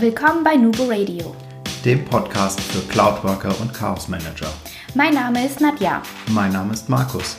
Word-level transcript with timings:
Willkommen 0.00 0.44
bei 0.44 0.54
Nubo 0.54 0.84
Radio, 0.84 1.34
dem 1.84 2.04
Podcast 2.04 2.60
für 2.60 2.82
Cloudworker 2.82 3.52
und 3.60 3.74
Chaos 3.74 4.06
Manager. 4.06 4.46
Mein 4.94 5.14
Name 5.14 5.44
ist 5.44 5.60
Nadja. 5.60 6.00
Mein 6.28 6.52
Name 6.52 6.72
ist 6.72 6.88
Markus. 6.88 7.36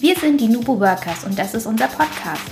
Wir 0.00 0.16
sind 0.16 0.40
die 0.40 0.48
Nubo 0.48 0.80
Workers 0.80 1.22
und 1.24 1.38
das 1.38 1.54
ist 1.54 1.64
unser 1.64 1.86
Podcast. 1.86 2.42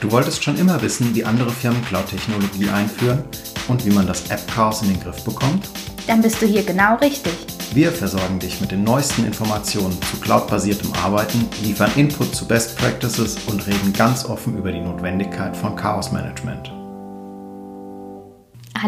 Du 0.00 0.10
wolltest 0.10 0.42
schon 0.42 0.56
immer 0.56 0.80
wissen, 0.80 1.14
wie 1.14 1.22
andere 1.22 1.50
Firmen 1.50 1.84
Cloud-Technologie 1.84 2.70
einführen 2.70 3.22
und 3.68 3.84
wie 3.84 3.90
man 3.90 4.06
das 4.06 4.30
App-Chaos 4.30 4.80
in 4.80 4.88
den 4.88 5.00
Griff 5.00 5.22
bekommt? 5.24 5.68
Dann 6.06 6.22
bist 6.22 6.40
du 6.40 6.46
hier 6.46 6.62
genau 6.62 6.96
richtig. 6.96 7.34
Wir 7.74 7.92
versorgen 7.92 8.38
dich 8.38 8.62
mit 8.62 8.70
den 8.70 8.82
neuesten 8.82 9.26
Informationen 9.26 10.00
zu 10.10 10.18
cloudbasiertem 10.20 10.94
Arbeiten, 11.04 11.46
liefern 11.62 11.90
Input 11.96 12.34
zu 12.34 12.48
Best 12.48 12.78
Practices 12.78 13.36
und 13.46 13.66
reden 13.66 13.92
ganz 13.92 14.24
offen 14.24 14.56
über 14.56 14.72
die 14.72 14.80
Notwendigkeit 14.80 15.54
von 15.54 15.76
Chaos 15.76 16.12
Management. 16.12 16.75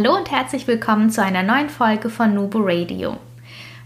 Hallo 0.01 0.15
und 0.17 0.31
herzlich 0.31 0.69
willkommen 0.69 1.11
zu 1.11 1.25
einer 1.25 1.43
neuen 1.43 1.69
Folge 1.69 2.09
von 2.09 2.33
Nubo 2.33 2.61
Radio. 2.63 3.17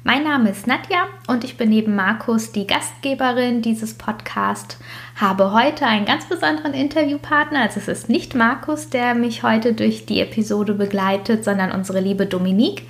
Mein 0.05 0.25
Name 0.25 0.51
ist 0.51 0.67
Nadja 0.67 1.07
und 1.27 1.43
ich 1.43 1.57
bin 1.57 1.71
neben 1.71 1.97
Markus 1.97 2.53
die 2.53 2.67
Gastgeberin 2.67 3.63
dieses 3.63 3.95
Podcasts. 3.95 4.77
Habe 5.17 5.55
heute 5.55 5.87
einen 5.87 6.05
ganz 6.05 6.27
besonderen 6.27 6.75
Interviewpartner. 6.75 7.63
Also 7.63 7.81
es 7.81 7.89
ist 7.89 8.11
nicht 8.11 8.35
Markus, 8.35 8.91
der 8.91 9.15
mich 9.15 9.43
heute 9.43 9.73
durch 9.73 10.05
die 10.05 10.21
Episode 10.21 10.75
begleitet, 10.75 11.45
sondern 11.45 11.73
unsere 11.73 12.01
liebe 12.01 12.27
Dominique. 12.27 12.83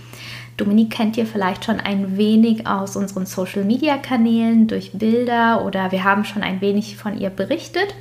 Dominique 0.57 0.91
kennt 0.91 1.17
ihr 1.17 1.27
vielleicht 1.27 1.65
schon 1.65 1.79
ein 1.79 2.17
wenig 2.17 2.67
aus 2.67 2.97
unseren 2.97 3.27
Social-Media-Kanälen 3.27 4.67
durch 4.67 4.91
Bilder 4.95 5.65
oder 5.65 5.93
wir 5.93 6.03
haben 6.03 6.25
schon 6.25 6.43
ein 6.43 6.61
wenig 6.61 6.97
von 6.97 7.17
ihr 7.17 7.31
berichtet. 7.31 7.95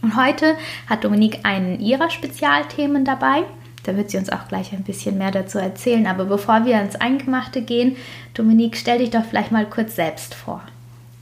Und 0.00 0.16
heute 0.16 0.56
hat 0.88 1.04
Dominique 1.04 1.40
einen 1.42 1.80
ihrer 1.80 2.08
Spezialthemen 2.08 3.04
dabei. 3.04 3.44
Da 3.84 3.96
wird 3.96 4.10
sie 4.10 4.18
uns 4.18 4.30
auch 4.30 4.48
gleich 4.48 4.72
ein 4.72 4.82
bisschen 4.82 5.18
mehr 5.18 5.30
dazu 5.30 5.58
erzählen. 5.58 6.06
Aber 6.06 6.24
bevor 6.24 6.64
wir 6.64 6.80
ins 6.80 6.96
Eingemachte 6.96 7.62
gehen, 7.62 7.96
Dominique, 8.34 8.76
stell 8.76 8.98
dich 8.98 9.10
doch 9.10 9.24
vielleicht 9.24 9.52
mal 9.52 9.66
kurz 9.66 9.94
selbst 9.94 10.34
vor. 10.34 10.62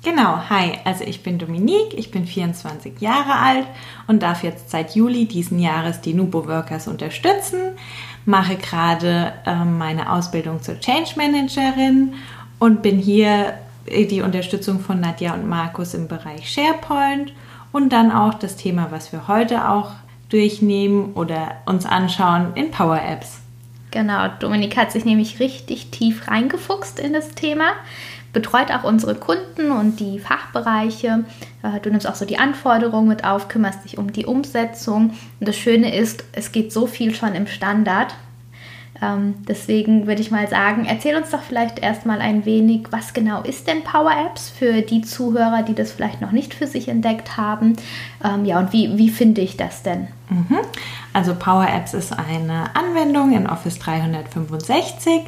Genau, 0.05 0.50
hi, 0.50 0.72
also 0.84 1.05
ich 1.05 1.22
bin 1.22 1.38
Dominique, 1.38 1.94
ich 1.94 2.10
bin 2.10 2.27
24 2.27 3.00
Jahre 3.00 3.34
alt 3.36 3.66
und 4.08 4.24
darf 4.24 4.42
jetzt 4.42 4.68
seit 4.68 4.96
Juli 4.96 5.27
diesen 5.27 5.60
Jahres 5.60 6.00
die 6.00 6.12
Nubo 6.12 6.48
Workers 6.48 6.88
unterstützen, 6.88 7.60
mache 8.24 8.56
gerade 8.56 9.33
äh, 9.46 9.64
meine 9.64 10.10
Ausbildung 10.10 10.60
zur 10.60 10.80
Change 10.80 11.12
Managerin 11.16 12.14
und 12.58 12.83
bin 12.83 12.98
hier 12.98 13.55
die 13.86 14.22
Unterstützung 14.22 14.80
von 14.80 14.98
Nadja 14.98 15.34
und 15.34 15.48
Markus 15.48 15.94
im 15.94 16.08
Bereich 16.08 16.50
SharePoint 16.50 17.33
und 17.70 17.92
dann 17.92 18.10
auch 18.10 18.34
das 18.34 18.56
Thema, 18.56 18.88
was 18.90 19.12
wir 19.12 19.28
heute 19.28 19.68
auch 19.68 19.92
durchnehmen 20.33 21.12
oder 21.14 21.56
uns 21.66 21.84
anschauen 21.86 22.52
in 22.55 22.70
Power 22.70 23.00
Apps. 23.00 23.41
Genau, 23.91 24.28
Dominik 24.41 24.77
hat 24.77 24.91
sich 24.91 25.05
nämlich 25.05 25.39
richtig 25.39 25.91
tief 25.91 26.27
reingefuchst 26.27 26.98
in 26.98 27.12
das 27.12 27.34
Thema, 27.34 27.72
betreut 28.33 28.70
auch 28.70 28.84
unsere 28.84 29.14
Kunden 29.14 29.70
und 29.70 30.00
die 30.00 30.19
Fachbereiche. 30.19 31.24
Äh, 31.62 31.80
du 31.80 31.91
nimmst 31.91 32.08
auch 32.08 32.14
so 32.14 32.24
die 32.24 32.39
Anforderungen 32.39 33.08
mit 33.08 33.24
auf, 33.24 33.48
kümmerst 33.48 33.84
dich 33.84 33.98
um 33.98 34.11
die 34.11 34.24
Umsetzung. 34.24 35.11
Und 35.39 35.47
das 35.48 35.56
Schöne 35.56 35.94
ist, 35.94 36.24
es 36.33 36.52
geht 36.52 36.72
so 36.72 36.86
viel 36.86 37.14
schon 37.14 37.34
im 37.34 37.46
Standard. 37.46 38.14
Ähm, 39.03 39.34
deswegen 39.48 40.06
würde 40.06 40.20
ich 40.20 40.31
mal 40.31 40.48
sagen, 40.48 40.84
erzähl 40.84 41.17
uns 41.17 41.31
doch 41.31 41.42
vielleicht 41.42 41.81
erstmal 41.81 42.20
ein 42.20 42.45
wenig, 42.45 42.86
was 42.91 43.12
genau 43.12 43.42
ist 43.42 43.67
denn 43.67 43.83
Power 43.83 44.12
Apps 44.12 44.48
für 44.48 44.83
die 44.83 45.03
Zuhörer, 45.03 45.64
die 45.64 45.75
das 45.75 45.91
vielleicht 45.91 46.20
noch 46.20 46.31
nicht 46.31 46.55
für 46.55 46.69
sich 46.69 46.89
entdeckt 46.89 47.36
haben. 47.36 47.75
Ähm, 48.25 48.45
ja, 48.45 48.61
und 48.61 48.73
wie, 48.73 48.97
wie 48.97 49.11
finde 49.11 49.41
ich 49.41 49.56
das 49.56 49.83
denn? 49.83 50.06
Mhm. 50.30 50.58
Also 51.12 51.34
Power 51.34 51.67
Apps 51.69 51.95
ist 51.95 52.17
eine 52.17 52.77
Anwendung 52.77 53.33
in 53.33 53.48
Office 53.48 53.80
365. 53.80 55.23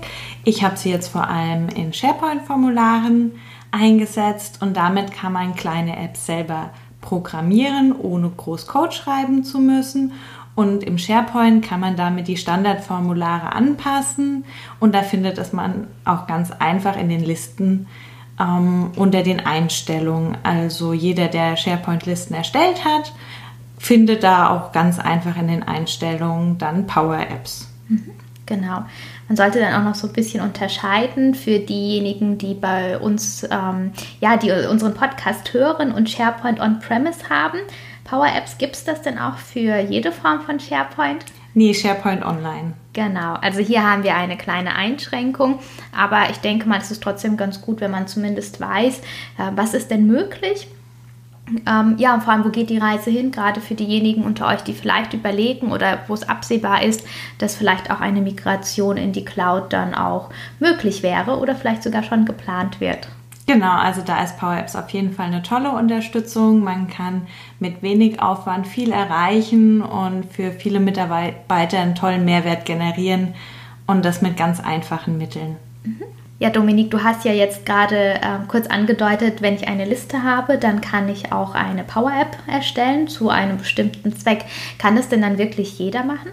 Ich 0.44 0.62
habe 0.62 0.76
sie 0.76 0.90
jetzt 0.90 1.08
vor 1.08 1.28
allem 1.28 1.68
in 1.68 1.92
SharePoint-Formularen 1.92 3.32
eingesetzt 3.72 4.62
und 4.62 4.76
damit 4.76 5.10
kann 5.12 5.32
man 5.32 5.56
kleine 5.56 5.98
Apps 5.98 6.26
selber 6.26 6.70
programmieren, 7.00 7.92
ohne 7.92 8.30
groß 8.30 8.68
Code 8.68 8.92
schreiben 8.92 9.42
zu 9.44 9.58
müssen 9.58 10.12
und 10.54 10.84
im 10.84 10.98
SharePoint 10.98 11.64
kann 11.64 11.80
man 11.80 11.96
damit 11.96 12.28
die 12.28 12.36
Standardformulare 12.36 13.52
anpassen 13.52 14.44
und 14.80 14.94
da 14.94 15.02
findet 15.02 15.38
es 15.38 15.52
man 15.52 15.88
auch 16.04 16.26
ganz 16.26 16.50
einfach 16.52 16.96
in 16.96 17.08
den 17.08 17.24
Listen 17.24 17.86
ähm, 18.38 18.92
unter 18.96 19.22
den 19.22 19.40
Einstellungen. 19.40 20.38
Also 20.42 20.92
jeder, 20.92 21.28
der 21.28 21.56
SharePoint-Listen 21.56 22.34
erstellt 22.34 22.84
hat, 22.84 23.12
findet 23.78 24.22
da 24.22 24.50
auch 24.50 24.72
ganz 24.72 24.98
einfach 24.98 25.36
in 25.36 25.48
den 25.48 25.62
Einstellungen 25.62 26.58
dann 26.58 26.86
Power 26.86 27.18
Apps. 27.18 27.68
Mhm, 27.88 28.10
genau. 28.46 28.84
Man 29.28 29.36
sollte 29.36 29.58
dann 29.58 29.74
auch 29.74 29.84
noch 29.84 29.94
so 29.94 30.06
ein 30.06 30.12
bisschen 30.12 30.42
unterscheiden 30.42 31.34
für 31.34 31.58
diejenigen, 31.58 32.38
die 32.38 32.54
bei 32.54 32.98
uns, 32.98 33.46
ähm, 33.50 33.92
ja, 34.20 34.36
die 34.36 34.50
unseren 34.68 34.94
Podcast 34.94 35.52
hören 35.52 35.92
und 35.92 36.10
SharePoint 36.10 36.60
on-premise 36.60 37.28
haben. 37.28 37.58
Power 38.04 38.26
Apps, 38.26 38.58
gibt 38.58 38.76
es 38.76 38.84
das 38.84 39.02
denn 39.02 39.18
auch 39.18 39.38
für 39.38 39.80
jede 39.80 40.12
Form 40.12 40.42
von 40.42 40.60
SharePoint? 40.60 41.24
Nee, 41.54 41.72
SharePoint 41.72 42.24
Online. 42.24 42.74
Genau, 42.92 43.34
also 43.34 43.60
hier 43.60 43.82
haben 43.88 44.02
wir 44.02 44.14
eine 44.14 44.36
kleine 44.36 44.76
Einschränkung, 44.76 45.60
aber 45.96 46.30
ich 46.30 46.38
denke 46.38 46.68
mal, 46.68 46.78
es 46.78 46.90
ist 46.90 47.02
trotzdem 47.02 47.36
ganz 47.36 47.60
gut, 47.60 47.80
wenn 47.80 47.90
man 47.90 48.06
zumindest 48.06 48.60
weiß, 48.60 48.98
äh, 48.98 49.50
was 49.54 49.72
ist 49.72 49.90
denn 49.90 50.06
möglich. 50.06 50.68
Ähm, 51.66 51.96
ja, 51.98 52.14
und 52.14 52.22
vor 52.22 52.32
allem, 52.32 52.44
wo 52.44 52.48
geht 52.48 52.70
die 52.70 52.78
Reise 52.78 53.10
hin? 53.10 53.30
Gerade 53.30 53.60
für 53.60 53.74
diejenigen 53.74 54.24
unter 54.24 54.46
euch, 54.48 54.62
die 54.62 54.72
vielleicht 54.72 55.12
überlegen 55.12 55.72
oder 55.72 56.00
wo 56.06 56.14
es 56.14 56.26
absehbar 56.28 56.82
ist, 56.82 57.04
dass 57.38 57.56
vielleicht 57.56 57.90
auch 57.90 58.00
eine 58.00 58.22
Migration 58.22 58.96
in 58.96 59.12
die 59.12 59.24
Cloud 59.24 59.72
dann 59.72 59.94
auch 59.94 60.30
möglich 60.58 61.02
wäre 61.02 61.38
oder 61.38 61.54
vielleicht 61.54 61.82
sogar 61.82 62.02
schon 62.02 62.24
geplant 62.24 62.80
wird. 62.80 63.08
Genau, 63.46 63.76
also 63.76 64.00
da 64.00 64.22
ist 64.22 64.38
Power 64.38 64.56
Apps 64.56 64.74
auf 64.74 64.88
jeden 64.90 65.12
Fall 65.12 65.26
eine 65.26 65.42
tolle 65.42 65.70
Unterstützung. 65.70 66.64
Man 66.64 66.88
kann 66.88 67.26
mit 67.60 67.82
wenig 67.82 68.22
Aufwand 68.22 68.66
viel 68.66 68.90
erreichen 68.90 69.82
und 69.82 70.24
für 70.24 70.50
viele 70.50 70.80
Mitarbeiter 70.80 71.78
einen 71.78 71.94
tollen 71.94 72.24
Mehrwert 72.24 72.64
generieren 72.64 73.34
und 73.86 74.04
das 74.04 74.22
mit 74.22 74.38
ganz 74.38 74.60
einfachen 74.60 75.18
Mitteln. 75.18 75.56
Mhm. 75.84 76.04
Ja, 76.38 76.50
Dominik, 76.50 76.90
du 76.90 77.04
hast 77.04 77.24
ja 77.24 77.32
jetzt 77.32 77.64
gerade 77.64 78.14
äh, 78.14 78.38
kurz 78.48 78.66
angedeutet, 78.66 79.40
wenn 79.40 79.54
ich 79.54 79.68
eine 79.68 79.84
Liste 79.84 80.22
habe, 80.24 80.58
dann 80.58 80.80
kann 80.80 81.08
ich 81.08 81.30
auch 81.30 81.54
eine 81.54 81.84
Power 81.84 82.12
App 82.12 82.36
erstellen 82.46 83.08
zu 83.08 83.28
einem 83.28 83.58
bestimmten 83.58 84.16
Zweck. 84.16 84.44
Kann 84.78 84.96
das 84.96 85.08
denn 85.08 85.22
dann 85.22 85.38
wirklich 85.38 85.78
jeder 85.78 86.02
machen? 86.02 86.30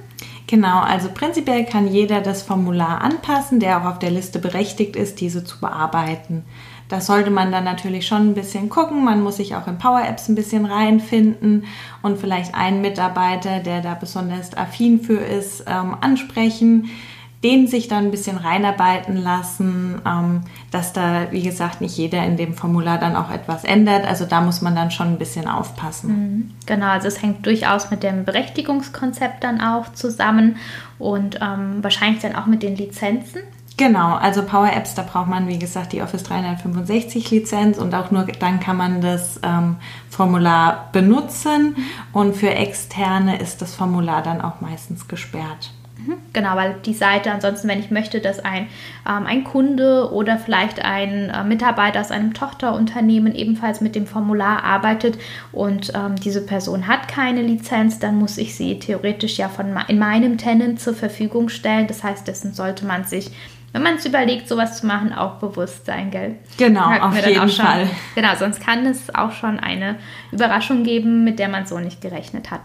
Genau, 0.52 0.82
also 0.82 1.08
prinzipiell 1.08 1.64
kann 1.64 1.88
jeder 1.88 2.20
das 2.20 2.44
Formular 2.44 3.00
anpassen, 3.00 3.62
der 3.62 3.78
auch 3.78 3.86
auf 3.86 4.00
der 4.00 4.12
Liste 4.12 4.38
berechtigt 4.38 4.98
ist, 4.98 5.22
diese 5.22 5.46
zu 5.46 5.62
bearbeiten. 5.62 6.44
Da 6.90 7.00
sollte 7.00 7.32
man 7.32 7.54
dann 7.54 7.64
natürlich 7.64 8.06
schon 8.06 8.32
ein 8.32 8.34
bisschen 8.34 8.68
gucken. 8.68 9.06
Man 9.06 9.24
muss 9.24 9.38
sich 9.38 9.56
auch 9.56 9.66
in 9.68 9.78
Power 9.78 10.04
Apps 10.06 10.28
ein 10.28 10.36
bisschen 10.36 10.66
reinfinden 10.66 11.64
und 12.02 12.20
vielleicht 12.20 12.54
einen 12.54 12.82
Mitarbeiter, 12.82 13.60
der 13.60 13.80
da 13.80 13.94
besonders 13.94 14.54
affin 14.58 15.00
für 15.00 15.20
ist, 15.20 15.64
ähm, 15.68 15.96
ansprechen, 16.02 16.90
den 17.44 17.68
sich 17.68 17.88
dann 17.88 18.06
ein 18.06 18.12
bisschen 18.12 18.38
reinarbeiten 18.38 19.16
lassen, 19.16 20.02
ähm, 20.06 20.42
dass 20.70 20.94
da, 20.94 21.32
wie 21.32 21.42
gesagt, 21.42 21.82
nicht 21.82 21.98
jeder 21.98 22.24
in 22.24 22.38
dem 22.38 22.54
Formular 22.54 23.00
dann 23.00 23.16
auch 23.16 23.32
etwas 23.32 23.64
ändert. 23.64 24.06
Also 24.06 24.26
da 24.26 24.42
muss 24.42 24.62
man 24.62 24.76
dann 24.76 24.92
schon 24.92 25.08
ein 25.08 25.18
bisschen 25.18 25.48
aufpassen. 25.48 26.10
Mhm. 26.10 26.52
Genau, 26.68 26.88
also 26.88 27.08
es 27.08 27.22
hängt 27.22 27.46
durchaus 27.46 27.90
mit 27.90 28.04
dem 28.04 28.26
Berechtigungskonzept 28.26 29.44
dann 29.44 29.60
auch 29.60 29.92
zusammen 29.94 30.58
und 31.00 31.40
ähm, 31.42 31.84
wahrscheinlich 31.84 32.22
dann 32.22 32.36
auch 32.36 32.46
mit 32.46 32.62
den 32.62 32.76
Lizenzen. 32.76 33.42
Genau, 33.78 34.14
also 34.14 34.44
Power 34.44 34.72
Apps, 34.72 34.94
da 34.94 35.02
braucht 35.02 35.28
man, 35.28 35.48
wie 35.48 35.58
gesagt, 35.58 35.94
die 35.94 36.04
Office 36.04 36.22
365 36.24 37.32
Lizenz 37.32 37.80
und 37.80 37.96
auch 37.96 38.12
nur 38.12 38.28
dann 38.40 38.60
kann 38.60 38.78
man 38.78 39.02
das 39.02 39.40
ähm, 39.42 39.78
Formular 40.08 40.90
benutzen 40.92 41.76
und 42.14 42.36
für 42.36 42.52
Externe 42.52 43.40
ist 43.40 43.64
das 43.64 43.74
Formular 43.74 44.22
dann 44.22 44.42
auch 44.42 44.62
meistens 44.62 45.08
gesperrt. 45.08 45.72
Mhm, 46.06 46.18
genau, 46.34 46.56
weil 46.56 46.76
die 46.86 46.94
Seite, 46.94 47.32
ansonsten, 47.32 47.68
wenn 47.68 47.80
ich 47.80 47.92
möchte, 47.92 48.20
dass 48.20 48.40
ein, 48.40 48.68
ähm, 49.08 49.26
ein 49.26 49.44
Kunde 49.44 50.12
oder 50.12 50.38
vielleicht 50.38 50.84
ein 50.84 51.30
äh, 51.30 51.44
Mitarbeiter 51.44 52.02
aus 52.02 52.12
einem 52.12 52.34
Tochterunternehmen 52.34 53.36
ebenfalls 53.36 53.82
mit 53.82 53.96
dem 53.96 54.08
Formular 54.08 54.64
arbeitet 54.64 55.18
und 55.52 55.92
ähm, 55.96 56.16
diese 56.16 56.46
Person 56.46 56.88
hat 56.88 57.08
keine 57.08 57.42
Lizenz, 57.42 58.00
dann 58.00 58.18
muss 58.18 58.38
ich 58.38 58.56
sie 58.56 58.80
theoretisch 58.80 59.38
ja 59.38 59.50
von 59.50 59.78
in 59.88 60.00
meinem 60.00 60.38
Tenant 60.38 60.80
zur 60.80 60.94
Verfügung 60.94 61.50
stellen. 61.50 61.88
Das 61.88 62.04
heißt, 62.04 62.28
dessen 62.28 62.54
sollte 62.54 62.86
man 62.86 63.04
sich 63.04 63.32
wenn 63.74 63.84
man 63.84 63.96
es 63.96 64.06
überlegt, 64.06 64.50
sowas 64.50 64.82
zu 64.82 64.86
machen, 64.86 65.14
auch 65.14 65.36
bewusst 65.36 65.86
sein, 65.86 66.12
gell? 66.12 66.36
Genau, 66.58 66.92
auf 67.00 67.16
jeden 67.16 67.50
schon, 67.50 67.66
Fall. 67.66 67.90
Genau, 68.16 68.36
sonst 68.38 68.60
kann 68.60 68.86
es 68.86 69.14
auch 69.16 69.32
schon 69.32 69.60
eine 69.60 69.96
Überraschung 70.32 70.84
geben, 70.84 71.24
mit 71.24 71.40
der 71.40 71.48
man 71.48 71.66
so 71.66 71.80
nicht 71.80 72.02
gerechnet 72.02 72.52
hat. 72.52 72.60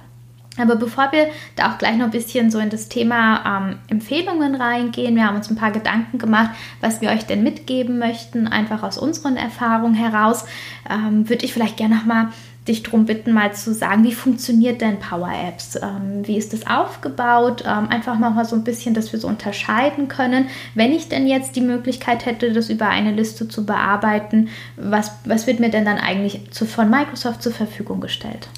Aber 0.59 0.77
bevor 0.77 1.13
wir 1.13 1.29
da 1.55 1.73
auch 1.73 1.79
gleich 1.79 1.97
noch 1.97 2.07
ein 2.07 2.11
bisschen 2.11 2.51
so 2.51 2.59
in 2.59 2.71
das 2.71 2.89
Thema 2.89 3.69
ähm, 3.69 3.79
Empfehlungen 3.89 4.55
reingehen, 4.55 5.17
wir 5.17 5.27
haben 5.27 5.37
uns 5.37 5.51
ein 5.51 5.57
paar 5.57 5.73
Gedanken 5.73 6.19
gemacht, 6.19 6.51
was 6.81 7.01
wir 7.01 7.11
euch 7.11 7.27
denn 7.27 7.43
mitgeben 7.43 7.99
möchten, 7.99 8.49
einfach 8.49 8.83
aus 8.83 8.99
unseren 8.99 9.37
Erfahrungen 9.37 9.95
heraus, 9.95 10.45
ähm, 10.91 11.29
würde 11.29 11.45
ich 11.45 11.53
vielleicht 11.53 11.77
gerne 11.77 11.97
nochmal 11.97 12.29
dich 12.67 12.83
darum 12.83 13.05
bitten, 13.07 13.33
mal 13.33 13.53
zu 13.53 13.73
sagen, 13.73 14.05
wie 14.05 14.13
funktioniert 14.13 14.81
denn 14.81 14.99
Power 14.99 15.31
Apps? 15.31 15.77
Ähm, 15.77 16.27
wie 16.27 16.37
ist 16.37 16.53
das 16.53 16.67
aufgebaut? 16.67 17.63
Ähm, 17.67 17.89
einfach 17.89 18.19
mal 18.19 18.45
so 18.45 18.57
ein 18.57 18.65
bisschen, 18.65 18.95
dass 18.95 19.13
wir 19.13 19.21
so 19.21 19.29
unterscheiden 19.29 20.09
können. 20.09 20.49
Wenn 20.75 20.93
ich 20.93 21.09
denn 21.09 21.27
jetzt 21.27 21.57
die 21.57 21.61
Möglichkeit 21.61 22.27
hätte, 22.27 22.53
das 22.53 22.69
über 22.69 22.89
eine 22.89 23.13
Liste 23.13 23.49
zu 23.49 23.65
bearbeiten, 23.65 24.49
was, 24.77 25.13
was 25.25 25.47
wird 25.47 25.61
mir 25.61 25.71
denn 25.71 25.85
dann 25.85 25.99
eigentlich 25.99 26.51
zu, 26.51 26.67
von 26.67 26.91
Microsoft 26.91 27.43
zur 27.43 27.53
Verfügung 27.53 28.01
gestellt? 28.01 28.49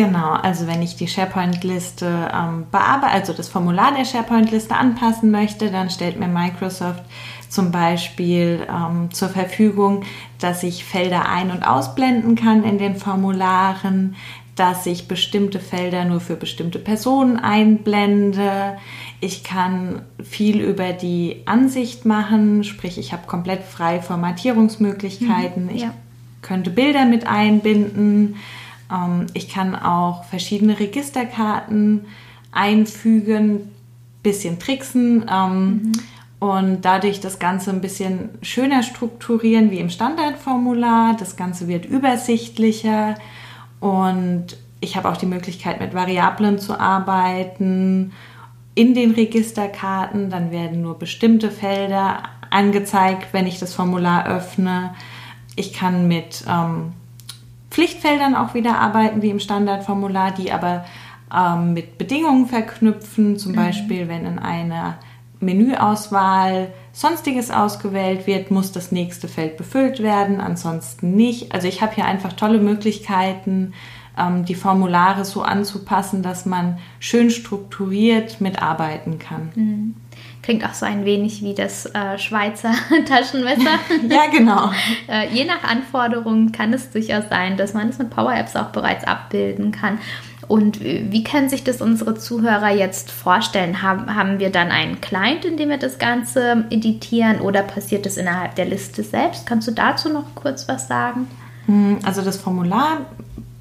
Genau, 0.00 0.32
also 0.32 0.66
wenn 0.66 0.80
ich 0.80 0.96
die 0.96 1.08
SharePoint-Liste 1.08 2.30
ähm, 2.32 2.66
bearbeite, 2.70 3.12
also 3.12 3.34
das 3.34 3.48
Formular 3.48 3.92
der 3.94 4.06
SharePoint-Liste 4.06 4.74
anpassen 4.74 5.30
möchte, 5.30 5.70
dann 5.70 5.90
stellt 5.90 6.18
mir 6.18 6.26
Microsoft 6.26 7.04
zum 7.50 7.70
Beispiel 7.70 8.66
ähm, 8.70 9.10
zur 9.12 9.28
Verfügung, 9.28 10.04
dass 10.38 10.62
ich 10.62 10.84
Felder 10.86 11.28
ein- 11.28 11.50
und 11.50 11.64
ausblenden 11.64 12.34
kann 12.34 12.64
in 12.64 12.78
den 12.78 12.96
Formularen, 12.96 14.16
dass 14.56 14.86
ich 14.86 15.06
bestimmte 15.06 15.60
Felder 15.60 16.06
nur 16.06 16.20
für 16.20 16.36
bestimmte 16.36 16.78
Personen 16.78 17.36
einblende. 17.38 18.78
Ich 19.20 19.44
kann 19.44 20.00
viel 20.22 20.62
über 20.62 20.94
die 20.94 21.42
Ansicht 21.44 22.06
machen, 22.06 22.64
sprich 22.64 22.96
ich 22.96 23.12
habe 23.12 23.26
komplett 23.26 23.64
freie 23.64 24.00
Formatierungsmöglichkeiten. 24.00 25.66
Mhm, 25.66 25.76
ja. 25.76 25.92
Ich 26.40 26.48
könnte 26.48 26.70
Bilder 26.70 27.04
mit 27.04 27.26
einbinden. 27.26 28.36
Ähm, 28.90 29.26
ich 29.34 29.48
kann 29.48 29.74
auch 29.74 30.24
verschiedene 30.24 30.78
Registerkarten 30.78 32.06
einfügen, 32.52 33.70
bisschen 34.22 34.58
tricksen. 34.58 35.26
Ähm, 35.30 35.66
mhm 35.66 35.92
und 36.40 36.86
dadurch 36.86 37.20
das 37.20 37.38
Ganze 37.38 37.70
ein 37.70 37.82
bisschen 37.82 38.30
schöner 38.40 38.82
strukturieren 38.82 39.70
wie 39.70 39.78
im 39.78 39.90
Standardformular. 39.90 41.14
Das 41.18 41.36
Ganze 41.36 41.68
wird 41.68 41.84
übersichtlicher 41.84 43.14
und 43.78 44.56
ich 44.80 44.96
habe 44.96 45.10
auch 45.10 45.18
die 45.18 45.26
Möglichkeit, 45.26 45.80
mit 45.80 45.94
Variablen 45.94 46.58
zu 46.58 46.80
arbeiten 46.80 48.12
in 48.74 48.94
den 48.94 49.10
Registerkarten. 49.10 50.30
Dann 50.30 50.50
werden 50.50 50.80
nur 50.80 50.98
bestimmte 50.98 51.50
Felder 51.50 52.22
angezeigt, 52.48 53.28
wenn 53.32 53.46
ich 53.46 53.58
das 53.58 53.74
Formular 53.74 54.26
öffne. 54.26 54.94
Ich 55.56 55.74
kann 55.74 56.08
mit 56.08 56.42
ähm, 56.48 56.94
Pflichtfeldern 57.70 58.34
auch 58.34 58.54
wieder 58.54 58.78
arbeiten, 58.78 59.22
wie 59.22 59.30
im 59.30 59.40
Standardformular, 59.40 60.32
die 60.32 60.52
aber 60.52 60.84
ähm, 61.34 61.72
mit 61.72 61.98
Bedingungen 61.98 62.46
verknüpfen. 62.46 63.38
Zum 63.38 63.52
mhm. 63.52 63.56
Beispiel, 63.56 64.08
wenn 64.08 64.26
in 64.26 64.38
einer 64.38 64.98
Menüauswahl 65.40 66.72
Sonstiges 66.92 67.50
ausgewählt 67.50 68.26
wird, 68.26 68.50
muss 68.50 68.72
das 68.72 68.92
nächste 68.92 69.28
Feld 69.28 69.56
befüllt 69.56 70.02
werden, 70.02 70.40
ansonsten 70.40 71.14
nicht. 71.14 71.54
Also 71.54 71.68
ich 71.68 71.80
habe 71.82 71.94
hier 71.94 72.04
einfach 72.04 72.32
tolle 72.34 72.58
Möglichkeiten, 72.58 73.72
ähm, 74.18 74.44
die 74.44 74.54
Formulare 74.54 75.24
so 75.24 75.42
anzupassen, 75.42 76.22
dass 76.22 76.46
man 76.46 76.78
schön 76.98 77.30
strukturiert 77.30 78.40
mitarbeiten 78.40 79.18
kann. 79.18 79.50
Mhm. 79.54 79.94
Klingt 80.42 80.64
auch 80.64 80.72
so 80.72 80.86
ein 80.86 81.04
wenig 81.04 81.42
wie 81.42 81.54
das 81.54 81.86
äh, 81.86 82.18
Schweizer 82.18 82.72
Taschenmesser. 83.06 83.78
ja, 84.08 84.26
genau. 84.32 84.70
äh, 85.08 85.28
je 85.32 85.44
nach 85.44 85.62
Anforderungen 85.62 86.52
kann 86.52 86.72
es 86.72 86.90
durchaus 86.90 87.24
sein, 87.28 87.56
dass 87.56 87.74
man 87.74 87.88
es 87.88 87.98
mit 87.98 88.10
Power 88.10 88.34
Apps 88.34 88.56
auch 88.56 88.70
bereits 88.70 89.04
abbilden 89.04 89.72
kann. 89.72 89.98
Und 90.48 90.80
wie 90.80 91.22
können 91.22 91.48
sich 91.48 91.62
das 91.62 91.80
unsere 91.80 92.16
Zuhörer 92.16 92.70
jetzt 92.70 93.12
vorstellen? 93.12 93.82
Haben, 93.82 94.12
haben 94.16 94.40
wir 94.40 94.50
dann 94.50 94.72
einen 94.72 95.00
Client, 95.00 95.44
in 95.44 95.56
dem 95.56 95.68
wir 95.68 95.78
das 95.78 96.00
Ganze 96.00 96.64
editieren 96.70 97.40
oder 97.40 97.62
passiert 97.62 98.04
das 98.04 98.16
innerhalb 98.16 98.56
der 98.56 98.64
Liste 98.64 99.04
selbst? 99.04 99.46
Kannst 99.46 99.68
du 99.68 99.72
dazu 99.72 100.08
noch 100.08 100.34
kurz 100.34 100.66
was 100.66 100.88
sagen? 100.88 101.28
Hm, 101.66 102.00
also 102.02 102.22
das 102.22 102.36
Formular 102.36 103.02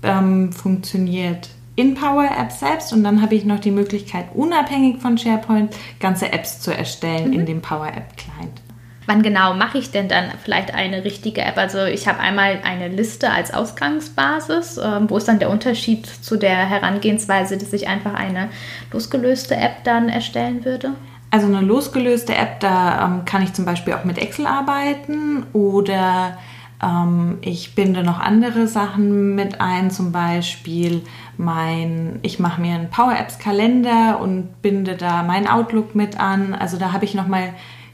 ähm, 0.02 0.52
funktioniert 0.52 1.50
in 1.80 1.96
Power 1.96 2.30
Apps 2.38 2.60
selbst 2.60 2.92
und 2.94 3.04
dann 3.04 3.22
habe 3.22 3.36
ich 3.36 3.46
noch 3.46 3.60
die 3.60 3.72
Möglichkeit, 3.72 4.26
unabhängig 4.34 5.02
von 5.02 5.18
SharePoint 5.18 5.76
ganze 6.00 6.32
Apps 6.32 6.60
zu 6.60 6.76
erstellen 6.76 7.30
mhm. 7.30 7.34
in 7.34 7.46
dem 7.46 7.62
Power 7.62 7.88
App 7.88 8.18
Client 8.18 8.62
wann 9.10 9.24
genau 9.24 9.56
mache 9.56 9.80
ich 9.80 9.90
denn 9.90 10.08
dann 10.08 10.26
vielleicht 10.44 10.72
eine 10.74 11.04
richtige 11.04 11.42
App? 11.42 11.58
Also 11.58 11.84
ich 11.84 12.08
habe 12.08 12.20
einmal 12.20 12.60
eine 12.64 12.90
Liste 12.90 13.32
als 13.32 13.52
Ausgangsbasis. 13.52 14.78
Äh, 14.78 15.10
wo 15.10 15.18
ist 15.18 15.28
dann 15.28 15.40
der 15.40 15.50
Unterschied 15.50 16.06
zu 16.06 16.38
der 16.38 16.56
Herangehensweise, 16.56 17.58
dass 17.58 17.74
ich 17.74 17.88
einfach 17.88 18.14
eine 18.14 18.50
losgelöste 18.94 19.56
App 19.56 19.84
dann 19.84 20.10
erstellen 20.10 20.64
würde? 20.64 20.92
Also 21.32 21.48
eine 21.48 21.62
losgelöste 21.62 22.36
App, 22.36 22.60
da 22.60 23.06
ähm, 23.06 23.26
kann 23.26 23.42
ich 23.42 23.54
zum 23.54 23.66
Beispiel 23.66 23.94
auch 23.94 24.04
mit 24.04 24.20
Excel 24.20 24.46
arbeiten 24.46 25.48
oder 25.54 26.38
ähm, 26.84 27.40
ich 27.42 27.74
binde 27.74 28.04
noch 28.04 28.20
andere 28.20 28.68
Sachen 28.68 29.34
mit 29.34 29.60
ein, 29.60 29.90
zum 29.90 30.12
Beispiel 30.12 31.02
mein, 31.40 32.20
ich 32.22 32.38
mache 32.38 32.60
mir 32.60 32.76
einen 32.76 32.90
Power 32.90 33.18
Apps 33.18 33.40
Kalender 33.40 34.20
und 34.20 34.62
binde 34.62 34.98
da 34.98 35.24
mein 35.24 35.48
Outlook 35.48 35.96
mit 35.96 36.20
an. 36.20 36.54
Also 36.54 36.78
da 36.78 36.92
habe 36.92 37.06
ich 37.06 37.16
noch 37.16 37.28
mal 37.28 37.54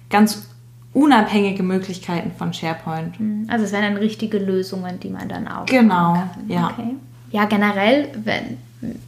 ganz 0.09 0.49
unabhängige 0.93 1.61
Möglichkeiten 1.61 2.31
von 2.31 2.53
SharePoint. 2.53 3.19
Mhm. 3.19 3.45
Also 3.47 3.65
es 3.65 3.71
wären 3.71 3.83
dann 3.83 3.97
richtige 3.97 4.39
Lösungen, 4.39 4.99
die 4.99 5.09
man 5.09 5.29
dann 5.29 5.47
auch. 5.47 5.67
Genau, 5.67 6.13
kann. 6.13 6.29
ja. 6.47 6.71
Okay. 6.73 6.95
Ja, 7.31 7.45
generell, 7.45 8.09
wenn, 8.23 8.57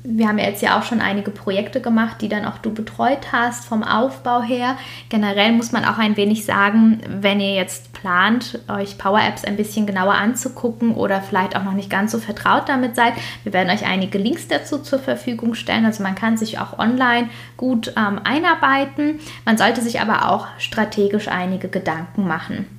wir 0.04 0.28
haben 0.28 0.40
ja 0.40 0.46
jetzt 0.46 0.62
ja 0.62 0.80
auch 0.80 0.84
schon 0.84 1.02
einige 1.02 1.32
Projekte 1.32 1.82
gemacht, 1.82 2.22
die 2.22 2.30
dann 2.30 2.46
auch 2.46 2.58
du 2.58 2.74
betreut 2.74 3.32
hast 3.32 3.66
vom 3.66 3.84
Aufbau 3.84 4.42
her. 4.42 4.78
Generell 5.10 5.52
muss 5.52 5.72
man 5.72 5.86
auch 5.86 5.98
ein 5.98 6.16
wenig 6.18 6.46
sagen, 6.46 7.02
wenn 7.08 7.40
ihr 7.40 7.54
jetzt 7.54 7.94
plant, 7.94 8.60
euch 8.68 8.98
Power 8.98 9.20
Apps 9.20 9.44
ein 9.44 9.58
bisschen 9.58 9.86
genauer 9.86 10.14
anzugucken 10.14 10.96
oder 10.96 11.22
vielleicht 11.22 11.56
auch 11.56 11.64
noch 11.64 11.74
nicht 11.74 11.90
ganz 11.90 12.12
so 12.12 12.20
vertraut 12.20 12.70
damit 12.70 12.96
seid, 12.96 13.14
wir 13.44 13.54
werden 13.54 13.70
euch 13.70 13.86
einige 13.86 14.18
Links 14.18 14.48
dazu 14.48 14.80
zur 14.80 15.00
Verfügung 15.00 15.54
stellen. 15.54 15.86
Also 15.86 16.02
man 16.02 16.16
kann 16.16 16.38
sich 16.38 16.60
auch 16.60 16.80
online 16.80 17.30
gut 17.58 17.94
ähm, 17.98 18.20
einarbeiten. 18.24 19.20
Man 19.46 19.58
sollte 19.58 19.82
sich 19.82 20.00
aber 20.00 20.32
auch 20.32 20.48
strategisch 20.58 21.28
einige 21.28 21.68
Gedanken 21.68 22.28
machen. 22.28 22.77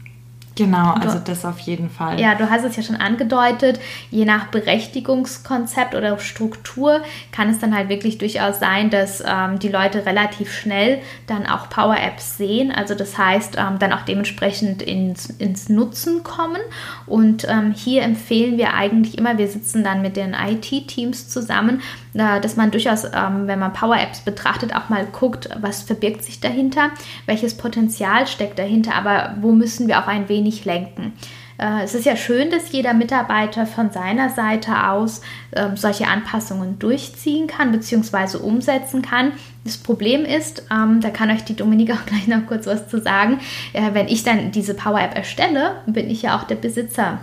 Genau, 0.58 0.90
also 0.94 1.20
das 1.24 1.44
auf 1.44 1.60
jeden 1.60 1.88
Fall. 1.88 2.18
Ja, 2.18 2.34
du 2.34 2.50
hast 2.50 2.64
es 2.64 2.74
ja 2.74 2.82
schon 2.82 2.96
angedeutet, 2.96 3.78
je 4.10 4.24
nach 4.24 4.48
Berechtigungskonzept 4.48 5.94
oder 5.94 6.18
Struktur 6.18 7.00
kann 7.30 7.48
es 7.48 7.60
dann 7.60 7.76
halt 7.76 7.88
wirklich 7.88 8.18
durchaus 8.18 8.58
sein, 8.58 8.90
dass 8.90 9.22
ähm, 9.24 9.60
die 9.60 9.68
Leute 9.68 10.04
relativ 10.04 10.52
schnell 10.52 10.98
dann 11.28 11.46
auch 11.46 11.70
Power-Apps 11.70 12.38
sehen, 12.38 12.72
also 12.72 12.96
das 12.96 13.16
heißt 13.16 13.56
ähm, 13.56 13.78
dann 13.78 13.92
auch 13.92 14.02
dementsprechend 14.02 14.82
ins, 14.82 15.26
ins 15.30 15.68
Nutzen 15.68 16.24
kommen. 16.24 16.60
Und 17.06 17.46
ähm, 17.48 17.72
hier 17.72 18.02
empfehlen 18.02 18.58
wir 18.58 18.74
eigentlich 18.74 19.16
immer, 19.16 19.38
wir 19.38 19.46
sitzen 19.46 19.84
dann 19.84 20.02
mit 20.02 20.16
den 20.16 20.34
IT-Teams 20.34 21.28
zusammen, 21.28 21.82
äh, 22.14 22.40
dass 22.40 22.56
man 22.56 22.72
durchaus, 22.72 23.04
ähm, 23.04 23.46
wenn 23.46 23.60
man 23.60 23.72
Power-Apps 23.72 24.22
betrachtet, 24.22 24.74
auch 24.74 24.88
mal 24.88 25.06
guckt, 25.06 25.50
was 25.60 25.82
verbirgt 25.82 26.24
sich 26.24 26.40
dahinter, 26.40 26.90
welches 27.26 27.56
Potenzial 27.56 28.26
steckt 28.26 28.58
dahinter, 28.58 28.96
aber 28.96 29.36
wo 29.40 29.52
müssen 29.52 29.86
wir 29.86 30.00
auch 30.00 30.08
ein 30.08 30.28
wenig 30.28 30.47
wenig 30.48 30.64
lenken. 30.64 31.12
Äh, 31.58 31.82
es 31.84 31.94
ist 31.94 32.06
ja 32.06 32.16
schön, 32.16 32.50
dass 32.50 32.72
jeder 32.72 32.94
Mitarbeiter 32.94 33.66
von 33.66 33.90
seiner 33.90 34.30
Seite 34.30 34.88
aus 34.88 35.20
äh, 35.50 35.68
solche 35.74 36.06
Anpassungen 36.06 36.78
durchziehen 36.78 37.46
kann 37.46 37.72
bzw. 37.72 38.38
umsetzen 38.38 39.02
kann. 39.02 39.32
Das 39.64 39.76
Problem 39.76 40.24
ist, 40.24 40.62
ähm, 40.70 41.00
da 41.00 41.10
kann 41.10 41.30
euch 41.30 41.44
die 41.44 41.56
Dominika 41.56 41.94
auch 41.94 42.06
gleich 42.06 42.28
noch 42.28 42.46
kurz 42.46 42.66
was 42.66 42.88
zu 42.88 43.00
sagen, 43.00 43.38
äh, 43.72 43.90
wenn 43.92 44.08
ich 44.08 44.22
dann 44.22 44.52
diese 44.52 44.74
Power 44.74 45.00
App 45.00 45.14
erstelle, 45.14 45.76
bin 45.86 46.08
ich 46.10 46.22
ja 46.22 46.38
auch 46.38 46.44
der 46.44 46.56
Besitzer. 46.56 47.18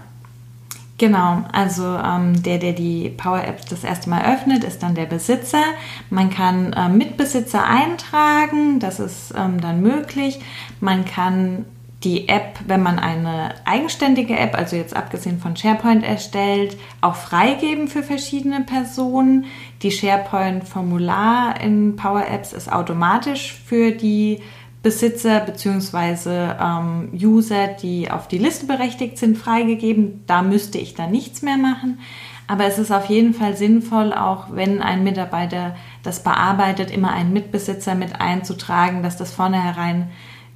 Genau, 0.97 1.43
also 1.51 1.83
ähm, 1.83 2.41
der, 2.41 2.57
der 2.57 2.71
die 2.71 3.09
Power 3.09 3.43
App 3.43 3.67
das 3.69 3.83
erste 3.83 4.09
Mal 4.09 4.33
öffnet, 4.33 4.63
ist 4.63 4.81
dann 4.81 4.95
der 4.95 5.05
Besitzer. 5.05 5.61
Man 6.09 6.29
kann 6.29 6.71
äh, 6.71 6.87
Mitbesitzer 6.87 7.65
eintragen, 7.65 8.79
das 8.79 9.01
ist 9.01 9.33
ähm, 9.37 9.59
dann 9.59 9.81
möglich. 9.81 10.39
Man 10.79 11.03
kann 11.03 11.65
die 12.05 12.29
App, 12.29 12.59
wenn 12.67 12.83
man 12.83 12.99
eine 12.99 13.55
eigenständige 13.65 14.37
App, 14.37 14.55
also 14.55 14.75
jetzt 14.75 14.95
abgesehen 14.95 15.39
von 15.39 15.57
SharePoint 15.57 16.03
erstellt, 16.03 16.77
auch 17.01 17.15
freigeben 17.15 17.87
für 17.87 18.03
verschiedene 18.03 18.61
Personen. 18.61 19.45
Die 19.81 19.91
SharePoint-Formular 19.91 21.59
in 21.59 21.95
Power 21.95 22.27
Apps 22.27 22.53
ist 22.53 22.71
automatisch 22.71 23.53
für 23.65 23.91
die 23.91 24.41
Besitzer 24.83 25.39
bzw. 25.39 26.53
Ähm, 26.61 27.09
User, 27.13 27.69
die 27.69 28.11
auf 28.11 28.27
die 28.27 28.37
Liste 28.37 28.67
berechtigt 28.67 29.17
sind, 29.17 29.35
freigegeben. 29.35 30.23
Da 30.27 30.43
müsste 30.43 30.77
ich 30.77 30.93
dann 30.93 31.09
nichts 31.09 31.41
mehr 31.41 31.57
machen. 31.57 31.99
Aber 32.47 32.65
es 32.65 32.77
ist 32.77 32.91
auf 32.91 33.07
jeden 33.07 33.33
Fall 33.33 33.57
sinnvoll, 33.57 34.13
auch 34.13 34.45
wenn 34.51 34.83
ein 34.83 35.03
Mitarbeiter 35.03 35.75
das 36.03 36.21
bearbeitet, 36.21 36.91
immer 36.91 37.11
einen 37.11 37.33
Mitbesitzer 37.33 37.95
mit 37.95 38.21
einzutragen, 38.21 39.01
dass 39.01 39.17
das 39.17 39.33
vornherein 39.33 40.11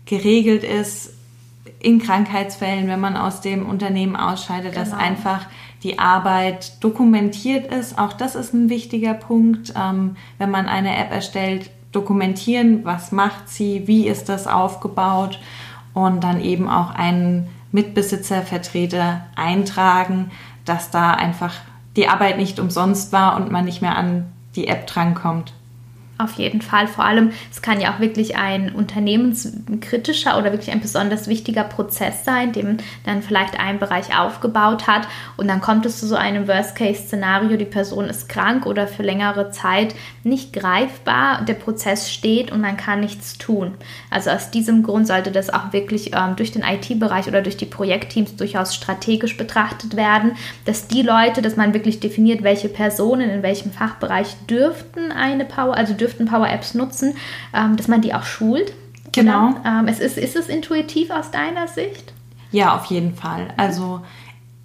geregelt 0.05 0.63
ist, 0.63 1.18
in 1.79 1.99
Krankheitsfällen, 1.99 2.87
wenn 2.87 2.99
man 2.99 3.17
aus 3.17 3.41
dem 3.41 3.67
Unternehmen 3.67 4.15
ausscheidet, 4.15 4.73
genau. 4.73 4.85
dass 4.85 4.93
einfach 4.93 5.45
die 5.83 5.99
Arbeit 5.99 6.83
dokumentiert 6.83 7.71
ist. 7.71 7.97
Auch 7.97 8.13
das 8.13 8.35
ist 8.35 8.53
ein 8.53 8.69
wichtiger 8.69 9.13
Punkt, 9.13 9.73
ähm, 9.77 10.15
wenn 10.37 10.51
man 10.51 10.67
eine 10.67 10.97
App 10.97 11.11
erstellt, 11.11 11.69
dokumentieren, 11.91 12.85
was 12.85 13.11
macht 13.11 13.49
sie, 13.49 13.87
wie 13.87 14.07
ist 14.07 14.29
das 14.29 14.47
aufgebaut 14.47 15.39
und 15.93 16.23
dann 16.23 16.41
eben 16.41 16.69
auch 16.69 16.91
einen 16.91 17.47
Mitbesitzervertreter 17.71 19.25
eintragen, 19.35 20.31
dass 20.65 20.91
da 20.91 21.11
einfach 21.11 21.55
die 21.95 22.07
Arbeit 22.07 22.37
nicht 22.37 22.59
umsonst 22.59 23.11
war 23.11 23.35
und 23.35 23.51
man 23.51 23.65
nicht 23.65 23.81
mehr 23.81 23.97
an 23.97 24.31
die 24.55 24.67
App 24.67 24.87
drankommt. 24.87 25.53
Auf 26.19 26.33
jeden 26.33 26.61
Fall. 26.61 26.87
Vor 26.87 27.05
allem, 27.05 27.31
es 27.49 27.61
kann 27.61 27.79
ja 27.79 27.93
auch 27.93 28.01
wirklich 28.01 28.35
ein 28.35 28.75
unternehmenskritischer 28.75 30.37
oder 30.37 30.51
wirklich 30.51 30.71
ein 30.71 30.81
besonders 30.81 31.29
wichtiger 31.29 31.63
Prozess 31.63 32.25
sein, 32.25 32.51
dem 32.51 32.75
dann 33.05 33.21
vielleicht 33.21 33.57
ein 33.57 33.79
Bereich 33.79 34.13
aufgebaut 34.19 34.85
hat. 34.85 35.07
Und 35.37 35.47
dann 35.47 35.61
kommt 35.61 35.85
es 35.85 35.97
zu 35.97 36.07
so 36.07 36.15
einem 36.15 36.45
Worst-Case-Szenario, 36.49 37.55
die 37.55 37.63
Person 37.63 38.09
ist 38.09 38.27
krank 38.27 38.65
oder 38.65 38.85
für 38.85 39.01
längere 39.01 39.51
Zeit 39.51 39.95
nicht 40.25 40.51
greifbar, 40.51 41.45
der 41.45 41.53
Prozess 41.53 42.11
steht 42.11 42.51
und 42.51 42.59
man 42.59 42.75
kann 42.75 42.99
nichts 42.99 43.37
tun. 43.37 43.75
Also 44.09 44.31
aus 44.31 44.51
diesem 44.51 44.83
Grund 44.83 45.07
sollte 45.07 45.31
das 45.31 45.49
auch 45.49 45.71
wirklich 45.71 46.11
ähm, 46.13 46.35
durch 46.35 46.51
den 46.51 46.63
IT-Bereich 46.63 47.29
oder 47.29 47.41
durch 47.41 47.55
die 47.55 47.65
Projektteams 47.65 48.35
durchaus 48.35 48.75
strategisch 48.75 49.37
betrachtet 49.37 49.95
werden, 49.95 50.33
dass 50.65 50.89
die 50.89 51.01
Leute, 51.01 51.41
dass 51.41 51.55
man 51.55 51.73
wirklich 51.73 52.01
definiert, 52.01 52.43
welche 52.43 52.67
Personen 52.67 53.29
in 53.29 53.41
welchem 53.41 53.71
Fachbereich 53.71 54.35
dürften 54.49 55.13
eine 55.13 55.45
Power, 55.45 55.77
also 55.77 55.93
dürften 55.93 56.08
dürften 56.09 56.25
Power 56.25 56.49
Apps 56.49 56.73
nutzen, 56.73 57.15
ähm, 57.53 57.77
dass 57.77 57.87
man 57.87 58.01
die 58.01 58.13
auch 58.13 58.23
schult. 58.23 58.73
Genau. 59.11 59.55
Ähm, 59.65 59.87
es 59.87 59.99
ist, 59.99 60.17
ist 60.17 60.35
es 60.35 60.49
intuitiv 60.49 61.09
aus 61.09 61.31
deiner 61.31 61.67
Sicht? 61.67 62.13
Ja, 62.51 62.75
auf 62.75 62.85
jeden 62.85 63.15
Fall. 63.15 63.53
Also 63.57 64.01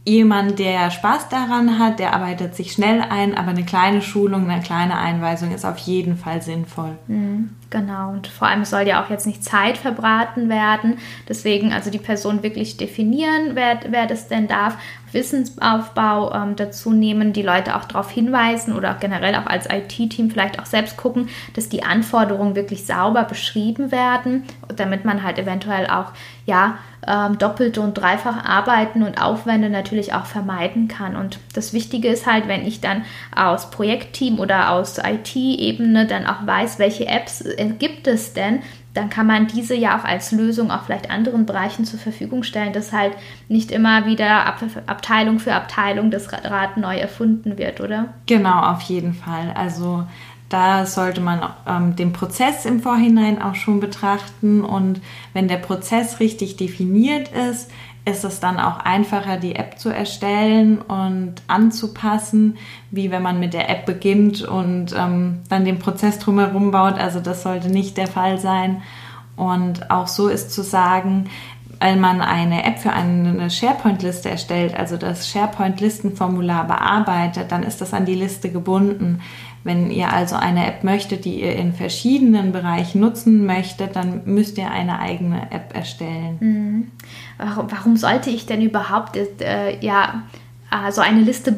jemand, 0.06 0.58
der 0.58 0.90
Spaß 0.90 1.30
daran 1.30 1.78
hat, 1.78 1.98
der 1.98 2.14
arbeitet 2.14 2.54
sich 2.54 2.72
schnell 2.72 3.00
ein, 3.00 3.36
aber 3.36 3.50
eine 3.50 3.64
kleine 3.64 4.02
Schulung, 4.02 4.50
eine 4.50 4.62
kleine 4.62 4.98
Einweisung 4.98 5.52
ist 5.52 5.64
auf 5.64 5.78
jeden 5.78 6.16
Fall 6.16 6.42
sinnvoll. 6.42 6.98
Mhm, 7.06 7.50
genau, 7.70 8.10
und 8.10 8.26
vor 8.26 8.48
allem 8.48 8.66
soll 8.66 8.86
ja 8.86 9.02
auch 9.02 9.08
jetzt 9.08 9.26
nicht 9.26 9.42
Zeit 9.42 9.78
verbraten 9.78 10.50
werden. 10.50 10.98
Deswegen 11.28 11.72
also 11.72 11.90
die 11.90 11.98
Person 11.98 12.42
wirklich 12.42 12.76
definieren, 12.76 13.52
wer, 13.54 13.80
wer 13.88 14.06
das 14.06 14.28
denn 14.28 14.46
darf, 14.46 14.76
Wissensaufbau 15.14 16.34
ähm, 16.34 16.56
dazu 16.56 16.92
nehmen, 16.92 17.32
die 17.32 17.42
Leute 17.42 17.76
auch 17.76 17.84
darauf 17.84 18.10
hinweisen 18.10 18.74
oder 18.74 18.94
generell 19.00 19.34
auch 19.36 19.46
als 19.46 19.66
IT-Team 19.70 20.30
vielleicht 20.30 20.60
auch 20.60 20.66
selbst 20.66 20.96
gucken, 20.96 21.28
dass 21.54 21.68
die 21.68 21.84
Anforderungen 21.84 22.56
wirklich 22.56 22.84
sauber 22.84 23.24
beschrieben 23.24 23.90
werden, 23.90 24.42
damit 24.76 25.04
man 25.04 25.22
halt 25.22 25.38
eventuell 25.38 25.86
auch 25.86 26.12
ja 26.44 26.78
ähm, 27.06 27.38
doppelte 27.38 27.80
und 27.80 27.94
dreifach 27.94 28.44
Arbeiten 28.44 29.02
und 29.02 29.20
Aufwände 29.20 29.70
natürlich 29.70 30.12
auch 30.14 30.26
vermeiden 30.26 30.88
kann. 30.88 31.16
Und 31.16 31.38
das 31.54 31.72
Wichtige 31.72 32.08
ist 32.08 32.26
halt, 32.26 32.48
wenn 32.48 32.66
ich 32.66 32.80
dann 32.80 33.04
aus 33.34 33.70
Projektteam 33.70 34.38
oder 34.38 34.70
aus 34.70 34.98
IT-Ebene 34.98 36.06
dann 36.06 36.26
auch 36.26 36.46
weiß, 36.46 36.78
welche 36.78 37.06
Apps 37.06 37.40
äh, 37.42 37.72
gibt 37.78 38.06
es 38.06 38.32
denn, 38.32 38.60
dann 38.94 39.10
kann 39.10 39.26
man 39.26 39.48
diese 39.48 39.74
ja 39.74 39.98
auch 39.98 40.04
als 40.04 40.30
Lösung 40.30 40.70
auch 40.70 40.84
vielleicht 40.84 41.10
anderen 41.10 41.46
Bereichen 41.46 41.84
zur 41.84 41.98
Verfügung 41.98 42.44
stellen, 42.44 42.72
dass 42.72 42.92
halt 42.92 43.12
nicht 43.48 43.72
immer 43.72 44.06
wieder 44.06 44.46
Ab 44.46 44.60
Abteilung 44.86 45.40
für 45.40 45.52
Abteilung 45.52 46.12
das 46.12 46.32
Rad 46.32 46.76
neu 46.76 46.96
erfunden 46.96 47.58
wird, 47.58 47.80
oder? 47.80 48.14
Genau, 48.26 48.60
auf 48.60 48.82
jeden 48.82 49.12
Fall. 49.12 49.52
Also 49.56 50.06
da 50.54 50.86
sollte 50.86 51.20
man 51.20 51.40
ähm, 51.66 51.96
den 51.96 52.12
Prozess 52.12 52.64
im 52.64 52.78
Vorhinein 52.78 53.42
auch 53.42 53.56
schon 53.56 53.80
betrachten 53.80 54.62
und 54.62 55.00
wenn 55.32 55.48
der 55.48 55.56
Prozess 55.56 56.20
richtig 56.20 56.56
definiert 56.56 57.28
ist, 57.50 57.72
ist 58.04 58.24
es 58.24 58.38
dann 58.38 58.60
auch 58.60 58.78
einfacher, 58.78 59.36
die 59.36 59.56
App 59.56 59.80
zu 59.80 59.88
erstellen 59.88 60.78
und 60.78 61.34
anzupassen, 61.48 62.56
wie 62.92 63.10
wenn 63.10 63.22
man 63.22 63.40
mit 63.40 63.52
der 63.52 63.68
App 63.68 63.84
beginnt 63.84 64.42
und 64.42 64.94
ähm, 64.96 65.40
dann 65.48 65.64
den 65.64 65.80
Prozess 65.80 66.20
drumherum 66.20 66.70
baut. 66.70 66.98
Also 66.98 67.18
das 67.18 67.42
sollte 67.42 67.68
nicht 67.68 67.96
der 67.96 68.06
Fall 68.06 68.38
sein. 68.38 68.82
Und 69.34 69.90
auch 69.90 70.06
so 70.06 70.28
ist 70.28 70.52
zu 70.52 70.62
sagen, 70.62 71.30
wenn 71.80 71.98
man 71.98 72.20
eine 72.20 72.64
App 72.64 72.78
für 72.78 72.92
eine 72.92 73.50
SharePoint-Liste 73.50 74.30
erstellt, 74.30 74.76
also 74.76 74.96
das 74.96 75.28
SharePoint-Listenformular 75.28 76.68
bearbeitet, 76.68 77.50
dann 77.50 77.64
ist 77.64 77.80
das 77.80 77.92
an 77.92 78.06
die 78.06 78.14
Liste 78.14 78.50
gebunden. 78.50 79.20
Wenn 79.64 79.90
ihr 79.90 80.12
also 80.12 80.36
eine 80.36 80.66
App 80.66 80.84
möchtet, 80.84 81.24
die 81.24 81.40
ihr 81.40 81.56
in 81.56 81.72
verschiedenen 81.72 82.52
Bereichen 82.52 83.00
nutzen 83.00 83.46
möchtet, 83.46 83.96
dann 83.96 84.20
müsst 84.26 84.58
ihr 84.58 84.70
eine 84.70 84.98
eigene 84.98 85.50
App 85.50 85.74
erstellen. 85.74 86.36
Mhm. 86.40 86.90
Warum, 87.38 87.96
sollte 87.96 88.28
ich 88.28 88.44
denn 88.44 88.60
überhaupt 88.60 89.16
äh, 89.16 89.78
ja, 89.80 90.24
äh, 90.70 90.92
so 90.92 91.00
eine 91.00 91.20
Liste 91.20 91.56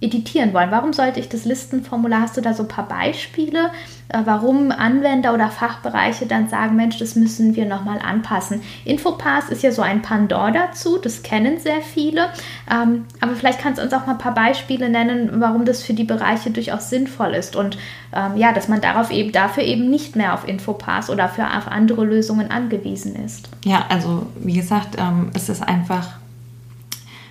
editieren 0.00 0.52
wollen? 0.52 0.70
Warum 0.70 0.92
sollte 0.92 1.20
ich 1.20 1.28
das 1.28 1.44
Listenformular, 1.44 2.22
hast 2.22 2.36
du 2.36 2.40
da 2.40 2.54
so 2.54 2.62
ein 2.62 2.68
paar 2.68 2.86
Beispiele, 2.86 3.70
äh, 4.08 4.20
warum 4.24 4.70
Anwender 4.70 5.34
oder 5.34 5.48
Fachbereiche 5.48 6.26
dann 6.26 6.48
sagen, 6.48 6.76
Mensch, 6.76 6.98
das 6.98 7.14
müssen 7.14 7.56
wir 7.56 7.66
nochmal 7.66 7.98
anpassen. 7.98 8.62
Infopass 8.84 9.50
ist 9.50 9.62
ja 9.62 9.72
so 9.72 9.82
ein 9.82 10.02
Pendant 10.02 10.54
dazu, 10.54 10.98
das 10.98 11.22
kennen 11.22 11.58
sehr 11.58 11.82
viele, 11.82 12.30
ähm, 12.70 13.04
aber 13.20 13.34
vielleicht 13.34 13.60
kannst 13.60 13.78
du 13.78 13.82
uns 13.82 13.92
auch 13.92 14.06
mal 14.06 14.12
ein 14.12 14.18
paar 14.18 14.34
Beispiele 14.34 14.88
nennen, 14.88 15.40
warum 15.40 15.64
das 15.64 15.82
für 15.82 15.94
die 15.94 16.04
Bereiche 16.04 16.50
durchaus 16.50 16.90
sinnvoll 16.90 17.34
ist 17.34 17.56
und 17.56 17.76
ähm, 18.14 18.36
ja, 18.36 18.52
dass 18.52 18.68
man 18.68 18.80
darauf 18.80 19.10
eben, 19.10 19.32
dafür 19.32 19.64
eben 19.64 19.90
nicht 19.90 20.16
mehr 20.16 20.34
auf 20.34 20.48
Infopass 20.48 21.10
oder 21.10 21.28
für 21.28 21.44
auf 21.44 21.68
andere 21.68 22.04
Lösungen 22.04 22.50
angewiesen 22.50 23.14
ist. 23.16 23.50
Ja, 23.64 23.84
also 23.88 24.26
wie 24.40 24.54
gesagt, 24.54 24.96
ähm, 24.98 25.30
es 25.34 25.48
ist 25.48 25.62
einfach 25.62 26.18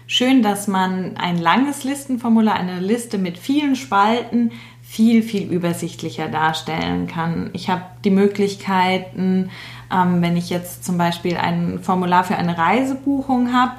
schön, 0.08 0.42
dass 0.42 0.68
man 0.68 1.18
ein 1.18 1.38
langes 1.38 1.84
Listenformular, 1.84 2.56
eine 2.56 2.80
Liste 2.80 3.18
mit 3.18 3.38
vielen 3.38 3.76
Spalten 3.76 4.52
viel, 4.82 5.22
viel 5.22 5.52
übersichtlicher 5.52 6.30
darstellen 6.30 7.08
kann. 7.08 7.50
Ich 7.54 7.70
habe 7.70 7.84
die 8.04 8.10
Möglichkeiten, 8.10 9.50
ähm, 9.94 10.22
wenn 10.22 10.38
ich 10.38 10.50
jetzt 10.50 10.86
zum 10.86 10.98
Beispiel 10.98 11.38
ein 11.38 11.80
Formular 11.80 12.24
für 12.24 12.38
eine 12.38 12.58
Reisebuchung 12.58 13.54
habe, 13.54 13.74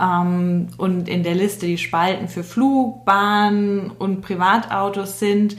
ähm, 0.00 0.68
und 0.76 1.08
in 1.08 1.22
der 1.22 1.34
Liste 1.34 1.66
die 1.66 1.78
Spalten 1.78 2.28
für 2.28 2.42
Flug, 2.42 3.04
Bahn 3.04 3.90
und 3.98 4.22
Privatautos 4.22 5.18
sind, 5.18 5.56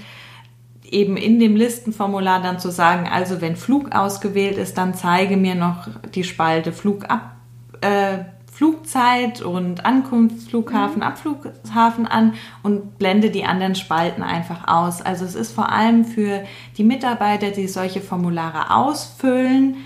eben 0.89 1.15
in 1.15 1.39
dem 1.39 1.55
Listenformular 1.55 2.41
dann 2.41 2.59
zu 2.59 2.69
sagen, 2.69 3.07
also 3.07 3.39
wenn 3.39 3.55
Flug 3.55 3.93
ausgewählt 3.93 4.57
ist, 4.57 4.77
dann 4.77 4.93
zeige 4.93 5.37
mir 5.37 5.55
noch 5.55 5.87
die 6.13 6.23
Spalte 6.23 6.73
Flugab, 6.73 7.35
äh, 7.81 8.19
Flugzeit 8.61 9.41
und 9.41 9.87
Ankunftsflughafen, 9.87 10.97
mhm. 10.97 11.01
Abflughafen 11.01 12.05
an 12.05 12.35
und 12.61 12.99
blende 12.99 13.31
die 13.31 13.43
anderen 13.43 13.73
Spalten 13.73 14.21
einfach 14.21 14.67
aus. 14.67 15.01
Also 15.01 15.25
es 15.25 15.33
ist 15.33 15.51
vor 15.51 15.71
allem 15.71 16.05
für 16.05 16.43
die 16.77 16.83
Mitarbeiter, 16.83 17.49
die 17.49 17.67
solche 17.67 18.01
Formulare 18.01 18.69
ausfüllen, 18.69 19.77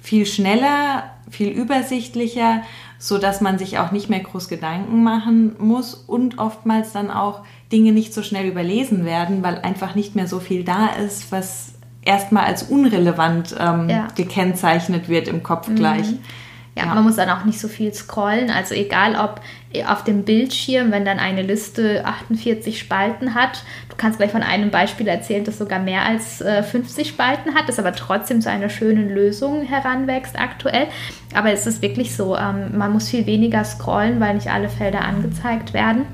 viel 0.00 0.24
schneller, 0.24 1.10
viel 1.28 1.50
übersichtlicher, 1.50 2.62
so 2.98 3.18
dass 3.18 3.42
man 3.42 3.58
sich 3.58 3.78
auch 3.78 3.92
nicht 3.92 4.08
mehr 4.08 4.20
groß 4.20 4.48
Gedanken 4.48 5.02
machen 5.02 5.56
muss 5.58 5.92
und 5.92 6.38
oftmals 6.38 6.92
dann 6.92 7.10
auch 7.10 7.42
Dinge 7.70 7.92
nicht 7.92 8.14
so 8.14 8.22
schnell 8.22 8.48
überlesen 8.48 9.04
werden, 9.04 9.42
weil 9.42 9.58
einfach 9.58 9.94
nicht 9.94 10.14
mehr 10.14 10.26
so 10.26 10.40
viel 10.40 10.64
da 10.64 10.86
ist, 10.86 11.30
was 11.30 11.74
erstmal 12.00 12.46
als 12.46 12.62
unrelevant 12.62 13.54
ähm, 13.60 13.90
ja. 13.90 14.08
gekennzeichnet 14.14 15.10
wird 15.10 15.28
im 15.28 15.42
Kopf 15.42 15.68
gleich. 15.74 16.06
Ja, 16.78 16.86
ja, 16.86 16.94
man 16.94 17.02
muss 17.02 17.16
dann 17.16 17.28
auch 17.28 17.44
nicht 17.44 17.58
so 17.58 17.66
viel 17.66 17.92
scrollen. 17.92 18.50
Also 18.50 18.72
egal 18.72 19.16
ob 19.16 19.40
auf 19.86 20.04
dem 20.04 20.24
Bildschirm, 20.24 20.92
wenn 20.92 21.04
dann 21.04 21.18
eine 21.18 21.42
Liste 21.42 22.04
48 22.04 22.78
Spalten 22.78 23.34
hat, 23.34 23.64
du 23.88 23.96
kannst 23.96 24.18
gleich 24.18 24.30
von 24.30 24.44
einem 24.44 24.70
Beispiel 24.70 25.08
erzählen, 25.08 25.44
das 25.44 25.58
sogar 25.58 25.80
mehr 25.80 26.06
als 26.06 26.40
äh, 26.40 26.62
50 26.62 27.08
Spalten 27.08 27.54
hat, 27.56 27.68
das 27.68 27.80
aber 27.80 27.92
trotzdem 27.92 28.40
zu 28.40 28.48
einer 28.48 28.68
schönen 28.68 29.10
Lösung 29.12 29.62
heranwächst 29.62 30.38
aktuell. 30.38 30.86
Aber 31.34 31.52
es 31.52 31.66
ist 31.66 31.82
wirklich 31.82 32.14
so, 32.14 32.36
ähm, 32.36 32.78
man 32.78 32.92
muss 32.92 33.08
viel 33.08 33.26
weniger 33.26 33.64
scrollen, 33.64 34.20
weil 34.20 34.34
nicht 34.36 34.48
alle 34.48 34.68
Felder 34.68 35.02
angezeigt 35.02 35.74
werden. 35.74 36.06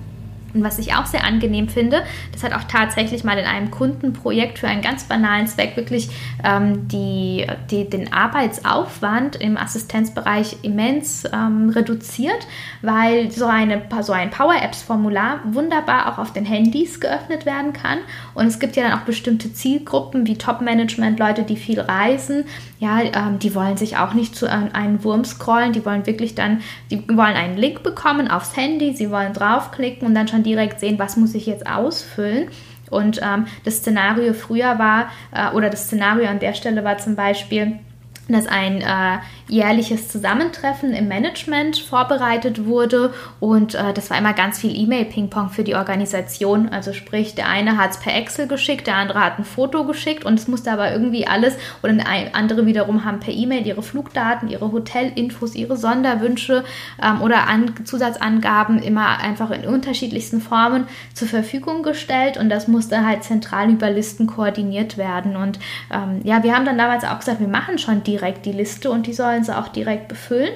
Und 0.54 0.62
was 0.62 0.78
ich 0.78 0.94
auch 0.94 1.06
sehr 1.06 1.24
angenehm 1.24 1.68
finde, 1.68 2.04
das 2.32 2.44
hat 2.44 2.52
auch 2.52 2.64
tatsächlich 2.64 3.24
mal 3.24 3.36
in 3.36 3.44
einem 3.44 3.70
Kundenprojekt 3.70 4.58
für 4.60 4.68
einen 4.68 4.82
ganz 4.82 5.04
banalen 5.04 5.48
Zweck 5.48 5.76
wirklich 5.76 6.08
ähm, 6.44 6.86
die, 6.88 7.44
die, 7.70 7.90
den 7.90 8.12
Arbeitsaufwand 8.12 9.36
im 9.36 9.56
Assistenzbereich 9.56 10.58
immens 10.62 11.24
ähm, 11.32 11.70
reduziert, 11.70 12.46
weil 12.82 13.30
so, 13.32 13.46
eine, 13.46 13.82
so 14.02 14.12
ein 14.12 14.30
Power-Apps-Formular 14.30 15.40
wunderbar 15.44 16.12
auch 16.12 16.18
auf 16.18 16.32
den 16.32 16.44
Handys 16.44 17.00
geöffnet 17.00 17.46
werden 17.46 17.72
kann. 17.72 17.98
Und 18.34 18.46
es 18.46 18.60
gibt 18.60 18.76
ja 18.76 18.88
dann 18.88 18.98
auch 18.98 19.04
bestimmte 19.04 19.52
Zielgruppen 19.52 20.26
wie 20.26 20.38
Top-Management, 20.38 21.18
Leute, 21.18 21.42
die 21.42 21.56
viel 21.56 21.80
reisen. 21.80 22.44
Ja, 22.78 23.00
ähm, 23.00 23.38
die 23.40 23.54
wollen 23.54 23.76
sich 23.76 23.96
auch 23.96 24.14
nicht 24.14 24.36
zu 24.36 24.48
einem, 24.48 25.02
Wurm 25.02 25.24
scrollen, 25.24 25.72
die 25.72 25.84
wollen 25.84 26.06
wirklich 26.06 26.34
dann, 26.34 26.60
die 26.90 27.08
wollen 27.08 27.34
einen 27.34 27.56
Link 27.56 27.82
bekommen 27.82 28.28
aufs 28.28 28.56
Handy, 28.56 28.94
sie 28.94 29.10
wollen 29.10 29.32
draufklicken 29.32 30.06
und 30.06 30.14
dann 30.14 30.28
schon 30.28 30.43
direkt 30.44 30.80
sehen, 30.80 30.98
was 30.98 31.16
muss 31.16 31.34
ich 31.34 31.46
jetzt 31.46 31.66
ausfüllen. 31.66 32.48
Und 32.90 33.20
ähm, 33.22 33.46
das 33.64 33.78
Szenario 33.78 34.34
früher 34.34 34.78
war, 34.78 35.10
äh, 35.32 35.54
oder 35.54 35.70
das 35.70 35.86
Szenario 35.86 36.28
an 36.28 36.38
der 36.38 36.54
Stelle 36.54 36.84
war 36.84 36.98
zum 36.98 37.16
Beispiel, 37.16 37.78
dass 38.28 38.46
ein 38.46 38.80
äh, 38.80 39.18
jährliches 39.48 40.08
Zusammentreffen 40.08 40.92
im 40.94 41.08
Management 41.08 41.78
vorbereitet 41.78 42.64
wurde 42.64 43.12
und 43.40 43.74
äh, 43.74 43.92
das 43.92 44.10
war 44.10 44.18
immer 44.18 44.32
ganz 44.32 44.58
viel 44.58 44.74
E-Mail-Ping-Pong 44.76 45.50
für 45.50 45.64
die 45.64 45.74
Organisation. 45.74 46.68
Also 46.70 46.92
sprich, 46.92 47.34
der 47.34 47.48
eine 47.48 47.76
hat 47.76 47.90
es 47.90 48.00
per 48.00 48.14
Excel 48.14 48.46
geschickt, 48.46 48.86
der 48.86 48.96
andere 48.96 49.20
hat 49.20 49.38
ein 49.38 49.44
Foto 49.44 49.84
geschickt 49.84 50.24
und 50.24 50.38
es 50.38 50.48
musste 50.48 50.72
aber 50.72 50.92
irgendwie 50.92 51.26
alles 51.26 51.56
oder 51.82 51.94
andere 52.32 52.66
wiederum 52.66 53.04
haben 53.04 53.20
per 53.20 53.34
E-Mail 53.34 53.66
ihre 53.66 53.82
Flugdaten, 53.82 54.48
ihre 54.48 54.72
Hotelinfos, 54.72 55.54
ihre 55.54 55.76
Sonderwünsche 55.76 56.64
ähm, 57.02 57.20
oder 57.20 57.46
An 57.46 57.74
Zusatzangaben 57.84 58.82
immer 58.82 59.18
einfach 59.18 59.50
in 59.50 59.64
unterschiedlichsten 59.66 60.40
Formen 60.40 60.86
zur 61.12 61.28
Verfügung 61.28 61.82
gestellt 61.82 62.36
und 62.38 62.48
das 62.48 62.68
musste 62.68 63.04
halt 63.04 63.24
zentral 63.24 63.70
über 63.70 63.90
Listen 63.90 64.26
koordiniert 64.26 64.96
werden. 64.96 65.36
Und 65.36 65.58
ähm, 65.92 66.20
ja, 66.24 66.42
wir 66.42 66.54
haben 66.54 66.64
dann 66.64 66.78
damals 66.78 67.04
auch 67.04 67.18
gesagt, 67.18 67.40
wir 67.40 67.48
machen 67.48 67.78
schon 67.78 68.02
direkt 68.14 68.46
die 68.46 68.52
Liste 68.52 68.90
und 68.90 69.06
die 69.06 69.12
sollen 69.12 69.44
sie 69.44 69.56
auch 69.56 69.68
direkt 69.68 70.08
befüllen. 70.08 70.54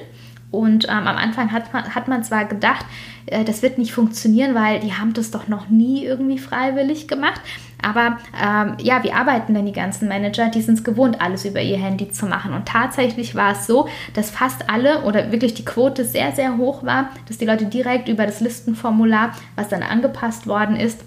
Und 0.51 0.85
ähm, 0.85 1.05
am 1.05 1.17
Anfang 1.17 1.51
hat 1.51 1.71
man, 1.73 1.93
hat 1.93 2.07
man 2.07 2.23
zwar 2.23 2.45
gedacht, 2.45 2.85
äh, 3.27 3.43
das 3.43 3.61
wird 3.61 3.77
nicht 3.77 3.91
funktionieren, 3.91 4.55
weil 4.55 4.79
die 4.79 4.93
haben 4.93 5.13
das 5.13 5.29
doch 5.29 5.47
noch 5.47 5.69
nie 5.69 6.05
irgendwie 6.05 6.39
freiwillig 6.39 7.07
gemacht. 7.07 7.41
Aber 7.81 8.17
ähm, 8.41 8.75
ja, 8.81 9.03
wie 9.03 9.11
arbeiten 9.11 9.53
denn 9.53 9.65
die 9.65 9.73
ganzen 9.73 10.07
Manager? 10.07 10.49
Die 10.49 10.61
sind 10.61 10.79
es 10.79 10.83
gewohnt, 10.83 11.21
alles 11.21 11.45
über 11.45 11.61
ihr 11.61 11.77
Handy 11.77 12.09
zu 12.09 12.25
machen. 12.25 12.53
Und 12.53 12.65
tatsächlich 12.65 13.35
war 13.35 13.51
es 13.51 13.67
so, 13.67 13.87
dass 14.15 14.31
fast 14.31 14.69
alle 14.69 15.03
oder 15.03 15.31
wirklich 15.31 15.53
die 15.53 15.65
Quote 15.65 16.03
sehr, 16.03 16.31
sehr 16.31 16.57
hoch 16.57 16.83
war, 16.83 17.09
dass 17.27 17.37
die 17.37 17.45
Leute 17.45 17.65
direkt 17.65 18.09
über 18.09 18.25
das 18.25 18.39
Listenformular, 18.39 19.33
was 19.55 19.69
dann 19.69 19.83
angepasst 19.83 20.47
worden 20.47 20.75
ist, 20.75 21.01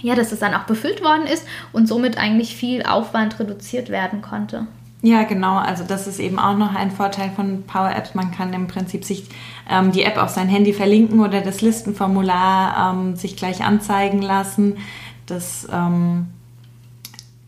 ja, 0.00 0.14
dass 0.14 0.32
es 0.32 0.40
dann 0.40 0.54
auch 0.54 0.64
befüllt 0.64 1.02
worden 1.02 1.26
ist 1.26 1.46
und 1.72 1.86
somit 1.86 2.16
eigentlich 2.18 2.56
viel 2.56 2.82
Aufwand 2.84 3.38
reduziert 3.38 3.90
werden 3.90 4.22
konnte. 4.22 4.66
Ja, 5.04 5.24
genau. 5.24 5.56
Also 5.56 5.82
das 5.82 6.06
ist 6.06 6.20
eben 6.20 6.38
auch 6.38 6.56
noch 6.56 6.74
ein 6.76 6.92
Vorteil 6.92 7.30
von 7.34 7.64
Power 7.64 7.90
Apps. 7.90 8.14
Man 8.14 8.30
kann 8.30 8.52
im 8.52 8.68
Prinzip 8.68 9.04
sich 9.04 9.28
ähm, 9.68 9.90
die 9.90 10.04
App 10.04 10.16
auf 10.16 10.30
sein 10.30 10.48
Handy 10.48 10.72
verlinken 10.72 11.18
oder 11.20 11.40
das 11.40 11.60
Listenformular 11.60 12.94
ähm, 12.94 13.16
sich 13.16 13.36
gleich 13.36 13.64
anzeigen 13.64 14.22
lassen. 14.22 14.78
Das 15.26 15.66
ähm, 15.72 16.28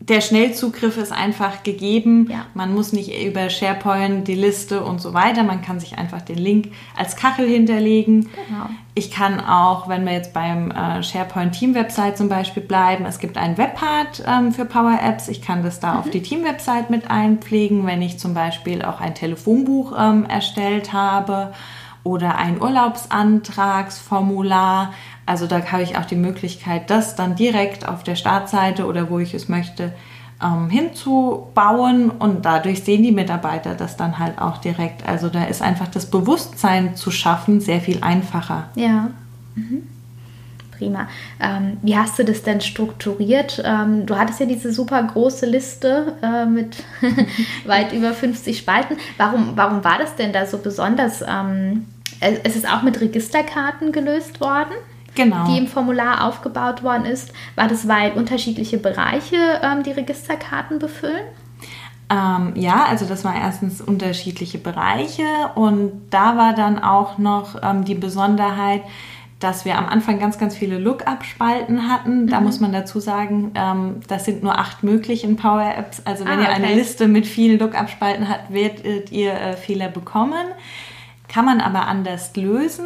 der 0.07 0.21
Schnellzugriff 0.21 0.97
ist 0.97 1.11
einfach 1.11 1.63
gegeben. 1.63 2.27
Ja. 2.29 2.45
Man 2.53 2.73
muss 2.73 2.93
nicht 2.93 3.11
über 3.23 3.49
SharePoint 3.49 4.27
die 4.27 4.35
Liste 4.35 4.83
und 4.83 5.01
so 5.01 5.13
weiter. 5.13 5.43
Man 5.43 5.61
kann 5.61 5.79
sich 5.79 5.97
einfach 5.97 6.21
den 6.21 6.37
Link 6.37 6.71
als 6.95 7.15
Kachel 7.15 7.47
hinterlegen. 7.47 8.29
Genau. 8.47 8.69
Ich 8.93 9.09
kann 9.09 9.39
auch, 9.39 9.89
wenn 9.89 10.05
wir 10.05 10.13
jetzt 10.13 10.31
beim 10.31 10.69
äh, 10.69 11.01
SharePoint 11.01 11.53
Team 11.53 11.73
Website 11.73 12.17
zum 12.17 12.29
Beispiel 12.29 12.63
bleiben, 12.63 13.05
es 13.05 13.19
gibt 13.19 13.35
einen 13.37 13.57
Webpart 13.57 14.23
ähm, 14.27 14.51
für 14.51 14.65
Power 14.65 14.99
Apps. 15.01 15.27
Ich 15.27 15.41
kann 15.41 15.63
das 15.63 15.79
da 15.79 15.93
mhm. 15.93 15.99
auf 15.99 16.09
die 16.11 16.21
Team 16.21 16.43
Website 16.43 16.91
mit 16.91 17.09
einpflegen, 17.09 17.85
wenn 17.87 18.01
ich 18.01 18.19
zum 18.19 18.33
Beispiel 18.33 18.83
auch 18.83 19.01
ein 19.01 19.15
Telefonbuch 19.15 19.93
ähm, 19.97 20.25
erstellt 20.25 20.93
habe 20.93 21.51
oder 22.05 22.37
ein 22.37 22.61
Urlaubsantragsformular. 22.61 24.93
Also 25.25 25.47
da 25.47 25.61
habe 25.65 25.83
ich 25.83 25.97
auch 25.97 26.05
die 26.05 26.15
Möglichkeit, 26.15 26.89
das 26.89 27.15
dann 27.15 27.35
direkt 27.35 27.85
auf 27.85 28.03
der 28.03 28.15
Startseite 28.15 28.85
oder 28.85 29.09
wo 29.09 29.19
ich 29.19 29.33
es 29.33 29.49
möchte 29.49 29.91
ähm, 30.41 30.69
hinzubauen 30.69 32.11
und 32.11 32.45
dadurch 32.45 32.83
sehen 32.83 33.03
die 33.03 33.11
Mitarbeiter 33.11 33.73
das 33.73 33.97
dann 33.97 34.19
halt 34.19 34.39
auch 34.39 34.57
direkt. 34.57 35.07
Also 35.07 35.29
da 35.29 35.45
ist 35.45 35.61
einfach 35.61 35.87
das 35.87 36.05
Bewusstsein 36.05 36.95
zu 36.95 37.11
schaffen 37.11 37.59
sehr 37.59 37.81
viel 37.81 37.99
einfacher. 38.01 38.69
Ja. 38.75 39.09
Mhm. 39.55 39.83
Prima. 40.77 41.07
Ähm, 41.39 41.77
wie 41.81 41.97
hast 41.97 42.19
du 42.19 42.25
das 42.25 42.43
denn 42.43 42.59
strukturiert? 42.59 43.63
Ähm, 43.65 44.05
du 44.05 44.17
hattest 44.17 44.41
ja 44.41 44.45
diese 44.45 44.73
super 44.73 45.01
große 45.01 45.45
Liste 45.45 46.17
äh, 46.21 46.45
mit 46.45 46.83
weit 47.65 47.93
über 47.93 48.13
50 48.13 48.57
Spalten. 48.57 48.97
Warum, 49.17 49.53
warum 49.55 49.85
war 49.85 49.97
das 49.97 50.15
denn 50.15 50.33
da 50.33 50.45
so 50.45 50.57
besonders? 50.57 51.23
Ähm, 51.25 51.85
es 52.19 52.55
ist 52.55 52.67
auch 52.67 52.81
mit 52.81 53.01
Registerkarten 53.01 53.91
gelöst 53.91 54.41
worden 54.41 54.75
genau. 55.15 55.47
die 55.47 55.57
im 55.57 55.67
Formular 55.67 56.25
aufgebaut 56.25 56.83
worden 56.83 57.05
ist. 57.05 57.33
War 57.55 57.67
das, 57.67 57.87
weil 57.87 58.11
unterschiedliche 58.11 58.77
Bereiche 58.77 59.37
ähm, 59.63 59.83
die 59.83 59.91
Registerkarten 59.91 60.77
befüllen? 60.77 61.25
Ähm, 62.09 62.53
ja, 62.55 62.85
also 62.87 63.05
das 63.05 63.23
war 63.23 63.35
erstens 63.35 63.81
unterschiedliche 63.81 64.59
Bereiche 64.59 65.23
und 65.55 65.91
da 66.11 66.37
war 66.37 66.53
dann 66.53 66.77
auch 66.77 67.17
noch 67.17 67.55
ähm, 67.63 67.83
die 67.83 67.95
Besonderheit, 67.95 68.83
dass 69.39 69.65
wir 69.65 69.77
am 69.77 69.87
Anfang 69.87 70.19
ganz, 70.19 70.37
ganz 70.37 70.55
viele 70.55 70.77
Lookup-Spalten 70.77 71.89
hatten. 71.89 72.27
Da 72.27 72.39
mhm. 72.39 72.45
muss 72.45 72.59
man 72.59 72.71
dazu 72.71 72.99
sagen, 72.99 73.51
ähm, 73.55 74.01
das 74.07 74.25
sind 74.25 74.43
nur 74.43 74.59
acht 74.59 74.83
möglich 74.83 75.23
in 75.23 75.35
Power 75.35 75.73
Apps. 75.75 76.03
Also 76.05 76.25
wenn 76.25 76.33
ah, 76.33 76.41
okay. 76.41 76.43
ihr 76.43 76.49
eine 76.49 76.75
Liste 76.75 77.07
mit 77.07 77.25
vielen 77.25 77.57
Lookup-Spalten 77.57 78.29
habt, 78.29 78.53
werdet 78.53 79.11
ihr 79.11 79.33
äh, 79.33 79.53
Fehler 79.57 79.89
bekommen. 79.89 80.45
Kann 81.35 81.43
man 81.43 81.59
aber 81.59 81.85
anders 81.87 82.33
lösen. 82.37 82.85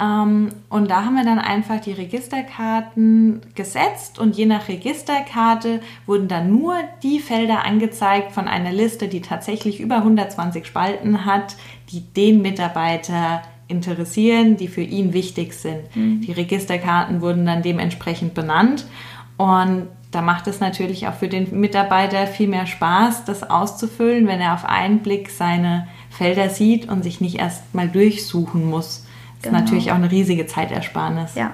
Ähm, 0.00 0.50
und 0.68 0.88
da 0.88 1.04
haben 1.04 1.16
wir 1.16 1.24
dann 1.24 1.40
einfach 1.40 1.80
die 1.80 1.90
Registerkarten 1.90 3.40
gesetzt 3.56 4.20
und 4.20 4.36
je 4.36 4.46
nach 4.46 4.68
Registerkarte 4.68 5.80
wurden 6.06 6.28
dann 6.28 6.52
nur 6.52 6.76
die 7.02 7.18
Felder 7.18 7.64
angezeigt 7.64 8.30
von 8.30 8.46
einer 8.46 8.70
Liste, 8.70 9.08
die 9.08 9.22
tatsächlich 9.22 9.80
über 9.80 9.96
120 9.96 10.64
Spalten 10.64 11.24
hat, 11.24 11.56
die 11.90 12.00
den 12.00 12.42
Mitarbeiter 12.42 13.42
interessieren, 13.66 14.56
die 14.56 14.68
für 14.68 14.82
ihn 14.82 15.12
wichtig 15.12 15.52
sind. 15.52 15.96
Mhm. 15.96 16.20
Die 16.20 16.30
Registerkarten 16.30 17.22
wurden 17.22 17.44
dann 17.44 17.62
dementsprechend 17.62 18.34
benannt 18.34 18.86
und 19.36 19.88
da 20.12 20.22
macht 20.22 20.46
es 20.46 20.60
natürlich 20.60 21.08
auch 21.08 21.14
für 21.14 21.26
den 21.26 21.58
Mitarbeiter 21.58 22.28
viel 22.28 22.46
mehr 22.46 22.66
Spaß, 22.66 23.24
das 23.24 23.42
auszufüllen, 23.42 24.28
wenn 24.28 24.40
er 24.40 24.54
auf 24.54 24.64
einen 24.64 25.00
Blick 25.00 25.28
seine 25.28 25.88
Felder 26.16 26.48
sieht 26.48 26.88
und 26.88 27.02
sich 27.02 27.20
nicht 27.20 27.38
erst 27.38 27.74
mal 27.74 27.88
durchsuchen 27.88 28.68
muss. 28.68 29.04
Genau. 29.42 29.56
ist 29.56 29.64
natürlich 29.64 29.90
auch 29.90 29.96
eine 29.96 30.10
riesige 30.10 30.46
Zeitersparnis. 30.46 31.34
Ja, 31.34 31.52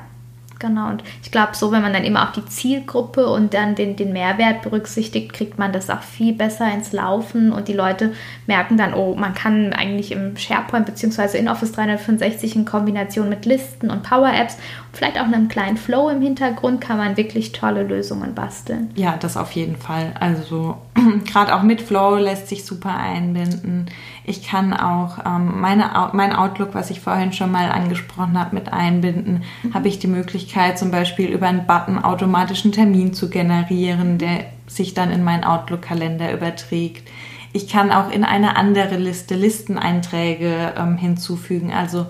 genau. 0.58 0.88
Und 0.90 1.02
ich 1.22 1.32
glaube, 1.32 1.54
so, 1.54 1.72
wenn 1.72 1.82
man 1.82 1.92
dann 1.92 2.04
immer 2.04 2.28
auch 2.28 2.32
die 2.32 2.44
Zielgruppe 2.44 3.26
und 3.28 3.54
dann 3.54 3.74
den, 3.74 3.96
den 3.96 4.12
Mehrwert 4.12 4.62
berücksichtigt, 4.62 5.32
kriegt 5.32 5.58
man 5.58 5.72
das 5.72 5.90
auch 5.90 6.02
viel 6.02 6.34
besser 6.34 6.72
ins 6.72 6.92
Laufen 6.92 7.52
und 7.52 7.68
die 7.68 7.72
Leute 7.72 8.12
merken 8.46 8.76
dann, 8.76 8.94
oh, 8.94 9.14
man 9.16 9.34
kann 9.34 9.72
eigentlich 9.72 10.12
im 10.12 10.36
SharePoint 10.36 10.86
bzw. 10.86 11.38
in 11.38 11.48
Office 11.48 11.72
365 11.72 12.54
in 12.54 12.64
Kombination 12.64 13.28
mit 13.28 13.46
Listen 13.46 13.90
und 13.90 14.02
Power 14.02 14.32
Apps 14.32 14.56
vielleicht 14.92 15.18
auch 15.18 15.24
einem 15.24 15.48
kleinen 15.48 15.76
Flow 15.76 16.08
im 16.08 16.20
Hintergrund 16.20 16.80
kann 16.80 16.98
man 16.98 17.16
wirklich 17.16 17.52
tolle 17.52 17.82
Lösungen 17.84 18.34
basteln. 18.34 18.90
Ja, 18.96 19.16
das 19.18 19.36
auf 19.36 19.52
jeden 19.52 19.76
Fall. 19.76 20.12
Also 20.18 20.76
gerade 21.26 21.54
auch 21.54 21.62
mit 21.62 21.80
Flow 21.80 22.16
lässt 22.16 22.48
sich 22.48 22.64
super 22.64 22.96
einbinden. 22.96 23.86
Ich 24.24 24.46
kann 24.46 24.72
auch 24.72 25.18
ähm, 25.24 25.60
meine, 25.60 25.90
mein 26.12 26.34
Outlook, 26.34 26.74
was 26.74 26.90
ich 26.90 27.00
vorhin 27.00 27.32
schon 27.32 27.52
mal 27.52 27.70
angesprochen 27.70 28.38
habe, 28.38 28.54
mit 28.54 28.72
einbinden. 28.72 29.42
Mhm. 29.62 29.74
Habe 29.74 29.88
ich 29.88 29.98
die 29.98 30.08
Möglichkeit, 30.08 30.78
zum 30.78 30.90
Beispiel 30.90 31.28
über 31.30 31.46
einen 31.46 31.66
Button 31.66 31.98
automatischen 31.98 32.72
Termin 32.72 33.14
zu 33.14 33.30
generieren, 33.30 34.18
der 34.18 34.44
sich 34.66 34.94
dann 34.94 35.10
in 35.10 35.24
meinen 35.24 35.44
Outlook-Kalender 35.44 36.32
überträgt. 36.32 37.08
Ich 37.52 37.68
kann 37.68 37.90
auch 37.90 38.10
in 38.10 38.24
eine 38.24 38.56
andere 38.56 38.96
Liste 38.96 39.34
Listeneinträge 39.34 40.74
ähm, 40.76 40.96
hinzufügen. 40.96 41.72
Also 41.72 42.06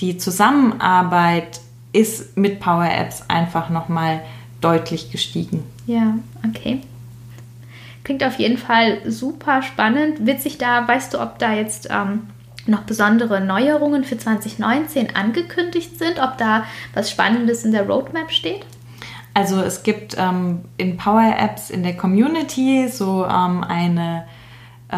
die 0.00 0.16
Zusammenarbeit 0.16 1.60
ist 1.92 2.36
mit 2.36 2.60
Power 2.60 2.88
Apps 2.90 3.24
einfach 3.28 3.70
nochmal 3.70 4.20
deutlich 4.60 5.10
gestiegen. 5.10 5.64
Ja, 5.86 6.14
okay. 6.48 6.80
Klingt 8.04 8.24
auf 8.24 8.38
jeden 8.38 8.58
Fall 8.58 8.98
super 9.10 9.62
spannend. 9.62 10.26
Witzig 10.26 10.58
da, 10.58 10.86
weißt 10.86 11.14
du, 11.14 11.20
ob 11.20 11.38
da 11.38 11.52
jetzt 11.52 11.88
ähm, 11.90 12.28
noch 12.66 12.82
besondere 12.82 13.40
Neuerungen 13.40 14.04
für 14.04 14.16
2019 14.16 15.14
angekündigt 15.14 15.98
sind, 15.98 16.20
ob 16.20 16.38
da 16.38 16.64
was 16.94 17.10
Spannendes 17.10 17.64
in 17.64 17.72
der 17.72 17.86
Roadmap 17.86 18.30
steht? 18.30 18.64
Also 19.34 19.60
es 19.60 19.82
gibt 19.82 20.16
ähm, 20.18 20.62
in 20.76 20.96
Power 20.96 21.34
Apps 21.38 21.70
in 21.70 21.82
der 21.82 21.96
Community 21.96 22.88
so 22.88 23.24
ähm, 23.24 23.62
eine 23.62 24.24
äh, 24.88 24.96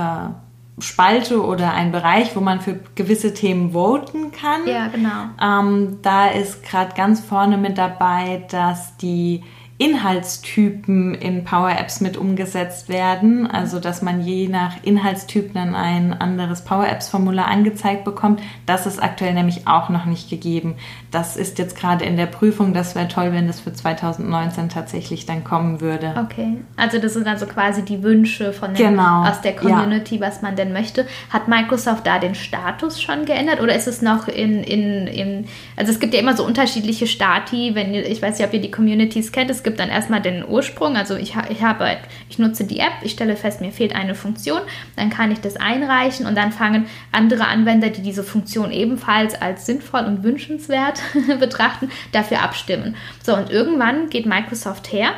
Spalte 0.79 1.45
oder 1.45 1.73
ein 1.75 1.93
Bereich, 1.93 2.35
wo 2.35 2.41
man 2.41 2.61
für 2.61 2.81
gewisse 2.95 3.35
Themen 3.35 3.73
voten 3.73 4.33
kann. 4.33 4.67
Ja, 4.67 4.89
genau. 4.89 5.29
Ähm, 5.41 5.99
da 6.03 6.29
ist 6.29 6.63
gerade 6.65 6.95
ganz 6.95 7.21
vorne 7.21 7.59
mit 7.59 7.79
dabei, 7.79 8.45
dass 8.51 8.97
die 8.97 9.45
Inhaltstypen 9.83 11.15
in 11.15 11.43
Power 11.43 11.71
Apps 11.71 12.01
mit 12.01 12.17
umgesetzt 12.17 12.89
werden. 12.89 13.51
Also, 13.51 13.81
dass 13.81 14.01
man 14.01 14.23
je 14.23 14.47
nach 14.47 14.77
Inhaltstyp 14.85 15.55
dann 15.55 15.75
ein 15.75 16.13
anderes 16.13 16.63
Power 16.63 16.87
Apps 16.87 17.09
Formular 17.09 17.49
angezeigt 17.49 18.05
bekommt. 18.05 18.41
Das 18.65 18.87
ist 18.87 19.03
aktuell 19.03 19.35
nämlich 19.35 19.67
auch 19.67 19.89
noch 19.89 20.05
nicht 20.05 20.31
gegeben. 20.31 20.77
Das 21.11 21.37
ist 21.37 21.59
jetzt 21.59 21.77
gerade 21.77 22.05
in 22.05 22.17
der 22.17 22.27
Prüfung. 22.27 22.75
Das 22.75 22.95
wäre 22.95 23.09
toll, 23.09 23.33
wenn 23.33 23.49
das 23.49 23.59
für 23.59 23.73
2019 23.73 24.69
tatsächlich 24.69 25.27
dann 25.27 25.43
kommen 25.43 25.81
würde. 25.81 26.15
Okay. 26.17 26.59
Also, 26.77 26.99
das 26.99 27.15
sind 27.15 27.27
also 27.27 27.47
quasi 27.47 27.85
die 27.85 28.05
Wünsche 28.05 28.53
von 28.53 28.75
den, 28.75 28.91
genau. 28.91 29.25
aus 29.25 29.41
der 29.41 29.57
Community, 29.57 30.17
ja. 30.17 30.21
was 30.21 30.43
man 30.43 30.55
denn 30.55 30.73
möchte. 30.73 31.07
Hat 31.31 31.49
Microsoft 31.49 32.07
da 32.07 32.21
den 32.21 32.37
Status 32.37 33.03
schon 33.03 33.25
geändert 33.25 33.61
oder 33.61 33.75
ist 33.75 33.89
es 33.89 34.01
noch 34.01 34.29
in, 34.29 34.63
in, 34.63 35.09
in 35.09 35.47
also 35.77 35.91
es 35.91 35.99
gibt 35.99 36.15
ja 36.15 36.21
immer 36.21 36.37
so 36.37 36.47
unterschiedliche 36.47 37.09
Stati, 37.09 37.75
wenn 37.75 37.95
ich 37.95 38.23
weiß 38.23 38.39
nicht, 38.39 38.47
ob 38.47 38.55
ihr 38.55 38.61
die 38.61 38.71
Communities 38.71 39.33
kennt. 39.33 39.51
Es 39.51 39.65
gibt 39.65 39.72
gibt 39.73 39.81
dann 39.81 39.89
erstmal 39.89 40.21
den 40.21 40.47
Ursprung. 40.47 40.97
Also 40.97 41.17
ich, 41.17 41.35
ich 41.49 41.63
habe, 41.63 41.97
ich 42.29 42.39
nutze 42.39 42.65
die 42.65 42.79
App, 42.79 42.93
ich 43.01 43.13
stelle 43.13 43.37
fest, 43.37 43.63
mir 43.63 43.73
fehlt 43.73 43.95
eine 43.95 44.15
Funktion, 44.15 44.61
dann 44.97 45.09
kann 45.09 45.31
ich 45.31 45.41
das 45.41 45.57
einreichen 45.57 46.27
und 46.27 46.37
dann 46.37 46.53
fangen 46.53 46.85
andere 47.11 47.47
Anwender, 47.47 47.89
die 47.89 48.03
diese 48.03 48.23
Funktion 48.23 48.71
ebenfalls 48.71 49.41
als 49.41 49.65
sinnvoll 49.65 50.05
und 50.05 50.23
wünschenswert 50.23 51.01
betrachten, 51.41 51.91
dafür 52.13 52.43
abstimmen. 52.43 52.97
So, 53.23 53.35
und 53.35 53.51
irgendwann 53.51 54.11
geht 54.11 54.27
Microsoft 54.27 54.93
her 54.93 55.13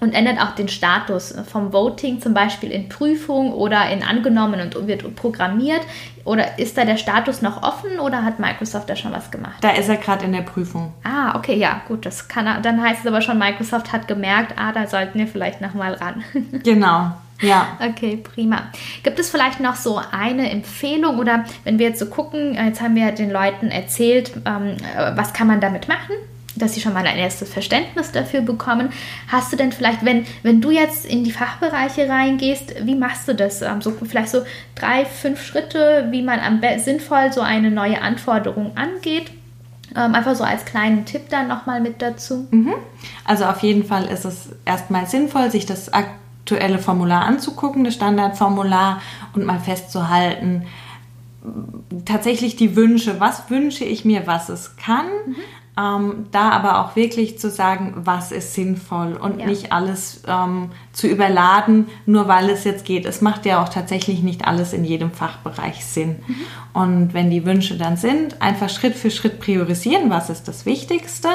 und 0.00 0.12
ändert 0.12 0.40
auch 0.40 0.54
den 0.54 0.68
Status 0.68 1.34
vom 1.50 1.72
Voting 1.72 2.20
zum 2.20 2.34
Beispiel 2.34 2.70
in 2.70 2.88
Prüfung 2.88 3.52
oder 3.52 3.88
in 3.90 4.02
angenommen 4.02 4.60
und 4.60 4.86
wird 4.86 5.14
programmiert. 5.16 5.82
Oder 6.24 6.58
ist 6.58 6.76
da 6.76 6.84
der 6.84 6.98
Status 6.98 7.42
noch 7.42 7.62
offen 7.62 7.98
oder 7.98 8.22
hat 8.22 8.38
Microsoft 8.38 8.90
da 8.90 8.96
schon 8.96 9.12
was 9.12 9.30
gemacht? 9.30 9.56
Da 9.62 9.70
ist 9.70 9.88
er 9.88 9.96
gerade 9.96 10.26
in 10.26 10.32
der 10.32 10.42
Prüfung. 10.42 10.92
Ah, 11.02 11.36
okay, 11.36 11.56
ja, 11.56 11.80
gut, 11.88 12.04
das 12.04 12.28
kann 12.28 12.46
er. 12.46 12.60
Dann 12.60 12.82
heißt 12.82 13.00
es 13.00 13.06
aber 13.06 13.22
schon, 13.22 13.38
Microsoft 13.38 13.92
hat 13.92 14.06
gemerkt, 14.08 14.54
ah, 14.56 14.72
da 14.72 14.86
sollten 14.86 15.18
wir 15.18 15.26
vielleicht 15.26 15.60
nochmal 15.60 15.94
ran. 15.94 16.22
genau. 16.62 17.12
Ja. 17.40 17.78
Okay, 17.80 18.16
prima. 18.16 18.64
Gibt 19.02 19.18
es 19.18 19.30
vielleicht 19.30 19.60
noch 19.60 19.76
so 19.76 20.00
eine 20.10 20.50
Empfehlung 20.50 21.18
oder 21.18 21.44
wenn 21.64 21.78
wir 21.78 21.88
jetzt 21.88 22.00
so 22.00 22.06
gucken, 22.06 22.54
jetzt 22.54 22.80
haben 22.80 22.96
wir 22.96 23.12
den 23.12 23.30
Leuten 23.30 23.68
erzählt, 23.68 24.32
ähm, 24.44 24.76
was 25.14 25.32
kann 25.32 25.46
man 25.46 25.60
damit 25.60 25.88
machen? 25.88 26.14
Dass 26.58 26.74
sie 26.74 26.80
schon 26.80 26.92
mal 26.92 27.06
ein 27.06 27.16
erstes 27.16 27.52
Verständnis 27.52 28.12
dafür 28.12 28.40
bekommen. 28.40 28.90
Hast 29.28 29.52
du 29.52 29.56
denn 29.56 29.72
vielleicht, 29.72 30.04
wenn, 30.04 30.26
wenn 30.42 30.60
du 30.60 30.70
jetzt 30.70 31.06
in 31.06 31.24
die 31.24 31.32
Fachbereiche 31.32 32.08
reingehst, 32.08 32.74
wie 32.84 32.94
machst 32.94 33.28
du 33.28 33.34
das? 33.34 33.62
Ähm, 33.62 33.80
so, 33.80 33.92
vielleicht 33.92 34.30
so 34.30 34.42
drei, 34.74 35.04
fünf 35.04 35.42
Schritte, 35.42 36.08
wie 36.10 36.22
man 36.22 36.40
am 36.40 36.60
sinnvoll 36.78 37.32
so 37.32 37.40
eine 37.40 37.70
neue 37.70 38.02
Anforderung 38.02 38.76
angeht? 38.76 39.30
Ähm, 39.96 40.14
einfach 40.14 40.34
so 40.34 40.44
als 40.44 40.64
kleinen 40.64 41.06
Tipp 41.06 41.30
dann 41.30 41.48
nochmal 41.48 41.80
mit 41.80 42.02
dazu. 42.02 42.46
Mhm. 42.50 42.74
Also 43.24 43.44
auf 43.44 43.62
jeden 43.62 43.84
Fall 43.84 44.04
ist 44.04 44.24
es 44.24 44.50
erstmal 44.64 45.06
sinnvoll, 45.06 45.50
sich 45.50 45.64
das 45.64 45.92
aktuelle 45.92 46.78
Formular 46.78 47.24
anzugucken, 47.24 47.84
das 47.84 47.94
Standardformular 47.94 49.00
und 49.34 49.46
mal 49.46 49.60
festzuhalten, 49.60 50.66
tatsächlich 52.04 52.56
die 52.56 52.76
Wünsche, 52.76 53.20
was 53.20 53.48
wünsche 53.50 53.84
ich 53.84 54.04
mir, 54.04 54.26
was 54.26 54.48
es 54.48 54.76
kann. 54.76 55.06
Mhm. 55.06 55.36
Ähm, 55.78 56.26
da 56.32 56.50
aber 56.50 56.80
auch 56.80 56.96
wirklich 56.96 57.38
zu 57.38 57.50
sagen, 57.50 57.92
was 57.94 58.32
ist 58.32 58.54
sinnvoll 58.54 59.12
und 59.12 59.38
ja. 59.38 59.46
nicht 59.46 59.70
alles 59.70 60.22
ähm, 60.26 60.70
zu 60.92 61.06
überladen, 61.06 61.86
nur 62.04 62.26
weil 62.26 62.50
es 62.50 62.64
jetzt 62.64 62.84
geht. 62.84 63.06
Es 63.06 63.20
macht 63.20 63.46
ja 63.46 63.62
auch 63.62 63.68
tatsächlich 63.68 64.22
nicht 64.22 64.44
alles 64.44 64.72
in 64.72 64.84
jedem 64.84 65.12
Fachbereich 65.12 65.84
Sinn. 65.84 66.16
Mhm. 66.26 66.36
Und 66.72 67.14
wenn 67.14 67.30
die 67.30 67.44
Wünsche 67.44 67.76
dann 67.76 67.96
sind, 67.96 68.42
einfach 68.42 68.70
Schritt 68.70 68.96
für 68.96 69.12
Schritt 69.12 69.38
priorisieren, 69.38 70.10
was 70.10 70.30
ist 70.30 70.48
das 70.48 70.66
Wichtigste 70.66 71.28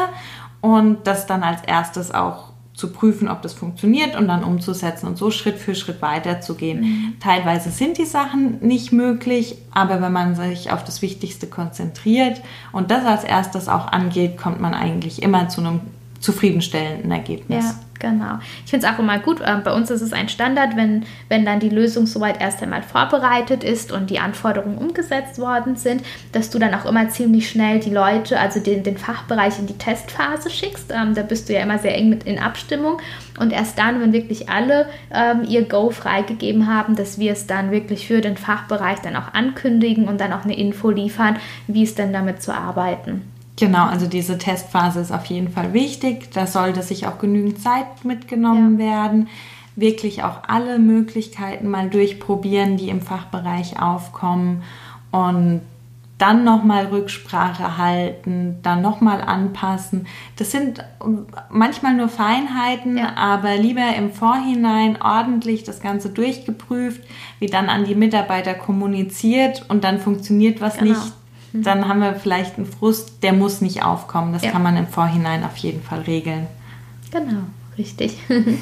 und 0.59 1.07
das 1.07 1.25
dann 1.25 1.43
als 1.43 1.61
erstes 1.63 2.13
auch 2.13 2.52
zu 2.83 2.91
prüfen, 2.91 3.29
ob 3.29 3.41
das 3.41 3.53
funktioniert 3.53 4.17
und 4.17 4.27
dann 4.27 4.43
umzusetzen 4.43 5.07
und 5.07 5.17
so 5.17 5.31
Schritt 5.31 5.57
für 5.57 5.73
Schritt 5.73 6.01
weiterzugehen. 6.01 6.81
Mhm. 6.81 7.13
Teilweise 7.21 7.69
sind 7.69 7.97
die 7.97 8.05
Sachen 8.05 8.57
nicht 8.59 8.91
möglich, 8.91 9.55
aber 9.71 10.01
wenn 10.01 10.11
man 10.11 10.35
sich 10.35 10.69
auf 10.69 10.83
das 10.83 11.01
Wichtigste 11.01 11.47
konzentriert 11.47 12.41
und 12.73 12.91
das 12.91 13.05
als 13.05 13.23
erstes 13.23 13.69
auch 13.69 13.87
angeht, 13.87 14.35
kommt 14.35 14.59
man 14.59 14.73
eigentlich 14.73 15.23
immer 15.23 15.47
zu 15.47 15.61
einem 15.61 15.79
zufriedenstellenden 16.19 17.09
Ergebnis. 17.09 17.63
Ja. 17.63 17.75
Genau. 17.99 18.39
Ich 18.65 18.71
finde 18.71 18.85
es 18.85 18.93
auch 18.93 18.99
immer 18.99 19.19
gut. 19.19 19.39
Äh, 19.39 19.57
bei 19.63 19.73
uns 19.73 19.89
ist 19.89 20.01
es 20.01 20.13
ein 20.13 20.27
Standard, 20.27 20.75
wenn, 20.75 21.05
wenn 21.29 21.45
dann 21.45 21.59
die 21.59 21.69
Lösung 21.69 22.05
soweit 22.05 22.41
erst 22.41 22.61
einmal 22.61 22.83
vorbereitet 22.83 23.63
ist 23.63 23.91
und 23.91 24.09
die 24.09 24.19
Anforderungen 24.19 24.77
umgesetzt 24.77 25.39
worden 25.39 25.75
sind, 25.75 26.03
dass 26.31 26.49
du 26.49 26.59
dann 26.59 26.73
auch 26.73 26.85
immer 26.85 27.07
ziemlich 27.09 27.49
schnell 27.49 27.79
die 27.79 27.91
Leute, 27.91 28.39
also 28.39 28.59
den, 28.59 28.83
den 28.83 28.97
Fachbereich 28.97 29.57
in 29.59 29.67
die 29.67 29.77
Testphase 29.77 30.49
schickst. 30.49 30.91
Ähm, 30.91 31.13
da 31.13 31.21
bist 31.23 31.47
du 31.47 31.53
ja 31.53 31.61
immer 31.61 31.79
sehr 31.79 31.95
eng 31.95 32.09
mit 32.09 32.23
in 32.25 32.39
Abstimmung. 32.39 32.99
Und 33.39 33.53
erst 33.53 33.79
dann, 33.79 34.01
wenn 34.01 34.13
wirklich 34.13 34.49
alle 34.49 34.87
ähm, 35.11 35.43
ihr 35.47 35.67
Go 35.67 35.89
freigegeben 35.89 36.67
haben, 36.67 36.95
dass 36.95 37.19
wir 37.19 37.31
es 37.31 37.47
dann 37.47 37.71
wirklich 37.71 38.07
für 38.07 38.21
den 38.21 38.37
Fachbereich 38.37 38.99
dann 38.99 39.15
auch 39.15 39.33
ankündigen 39.33 40.07
und 40.07 40.19
dann 40.19 40.33
auch 40.33 40.43
eine 40.43 40.57
Info 40.57 40.89
liefern, 40.89 41.37
wie 41.67 41.83
es 41.83 41.95
denn 41.95 42.13
damit 42.13 42.41
zu 42.41 42.53
arbeiten. 42.53 43.32
Genau, 43.63 43.85
also 43.85 44.07
diese 44.07 44.37
Testphase 44.37 44.99
ist 44.99 45.13
auf 45.13 45.25
jeden 45.27 45.47
Fall 45.47 45.71
wichtig. 45.71 46.29
Da 46.33 46.47
sollte 46.47 46.81
sich 46.81 47.07
auch 47.07 47.17
genügend 47.17 47.61
Zeit 47.61 48.03
mitgenommen 48.03 48.77
ja. 48.77 48.85
werden. 48.85 49.29
Wirklich 49.77 50.21
auch 50.23 50.39
alle 50.49 50.79
Möglichkeiten 50.79 51.69
mal 51.69 51.89
durchprobieren, 51.89 52.75
die 52.75 52.89
im 52.89 52.99
Fachbereich 52.99 53.81
aufkommen 53.81 54.63
und 55.11 55.61
dann 56.17 56.43
nochmal 56.43 56.87
Rücksprache 56.87 57.77
halten, 57.77 58.59
dann 58.63 58.81
nochmal 58.81 59.21
anpassen. 59.21 60.07
Das 60.35 60.51
sind 60.51 60.83
manchmal 61.49 61.93
nur 61.93 62.09
Feinheiten, 62.09 62.97
ja. 62.97 63.15
aber 63.15 63.55
lieber 63.55 63.95
im 63.95 64.11
Vorhinein 64.11 65.01
ordentlich 65.01 65.63
das 65.63 65.79
Ganze 65.79 66.09
durchgeprüft, 66.09 67.01
wie 67.39 67.47
dann 67.47 67.69
an 67.69 67.85
die 67.85 67.95
Mitarbeiter 67.95 68.55
kommuniziert 68.55 69.65
und 69.69 69.85
dann 69.85 69.99
funktioniert 69.99 70.59
was 70.59 70.77
genau. 70.77 70.91
nicht 70.91 71.13
Mhm. 71.53 71.63
dann 71.63 71.87
haben 71.87 71.99
wir 72.01 72.15
vielleicht 72.15 72.57
einen 72.57 72.65
Frust, 72.65 73.23
der 73.23 73.33
muss 73.33 73.61
nicht 73.61 73.83
aufkommen. 73.83 74.33
Das 74.33 74.43
ja. 74.43 74.51
kann 74.51 74.63
man 74.63 74.75
im 74.75 74.87
Vorhinein 74.87 75.43
auf 75.43 75.55
jeden 75.57 75.81
Fall 75.81 76.01
regeln. 76.01 76.47
Genau, 77.11 77.43
richtig. 77.77 78.17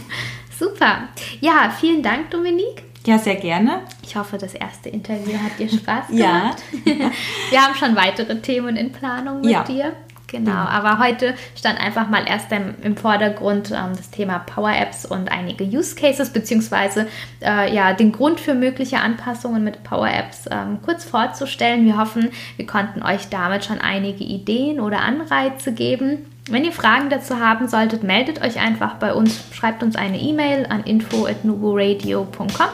Super. 0.60 1.08
Ja, 1.40 1.74
vielen 1.80 2.04
Dank, 2.04 2.30
Dominique. 2.30 2.84
Ja, 3.06 3.18
sehr 3.18 3.36
gerne. 3.36 3.82
Ich 4.04 4.16
hoffe, 4.16 4.38
das 4.38 4.54
erste 4.54 4.90
Interview 4.90 5.34
hat 5.34 5.58
dir 5.58 5.70
Spaß 5.70 6.08
gemacht. 6.10 6.62
ja. 6.86 6.92
Wir 7.50 7.62
haben 7.62 7.76
schon 7.76 7.96
weitere 7.96 8.40
Themen 8.42 8.76
in 8.76 8.92
Planung 8.92 9.42
mit 9.42 9.50
ja. 9.50 9.64
dir. 9.64 9.94
Genau, 10.32 10.52
aber 10.52 10.98
heute 11.00 11.36
stand 11.58 11.78
einfach 11.78 12.08
mal 12.08 12.26
erst 12.26 12.52
im, 12.54 12.76
im 12.82 12.96
Vordergrund 12.96 13.72
ähm, 13.72 13.91
das 13.98 14.12
Thema 14.12 14.39
Power 14.39 14.72
Apps 14.72 15.06
und 15.06 15.30
einige 15.30 15.65
Use 15.65 15.94
Cases, 15.96 16.32
beziehungsweise 16.32 17.08
äh, 17.41 17.74
ja, 17.76 17.91
den 17.91 18.13
Grund 18.13 18.39
für 18.39 18.54
mögliche 18.54 19.00
Anpassungen 19.00 19.62
mit 19.62 19.84
Power 19.84 20.10
Apps 20.10 20.46
ähm, 20.50 20.80
kurz 20.84 21.04
vorzustellen. 21.04 21.86
Wir 21.86 21.98
hoffen, 21.98 22.30
wir 22.56 22.65
konnten 22.65 23.04
euch 23.04 23.28
damit 23.28 23.65
schon 23.65 23.80
einige 23.80 24.24
Ideen 24.24 24.80
oder 24.80 25.02
Anreize 25.02 25.74
geben. 25.74 26.26
Wenn 26.50 26.63
ihr 26.63 26.72
Fragen 26.72 27.10
dazu 27.10 27.39
haben 27.39 27.67
solltet, 27.67 28.04
meldet 28.04 28.41
euch 28.41 28.60
einfach 28.60 28.96
bei 28.96 29.13
uns, 29.13 29.44
schreibt 29.54 29.84
uns 29.84 29.98
eine 29.98 30.17
E-Mail 30.17 30.65
an 30.70 30.84
info.nuboradio.com 30.84 32.70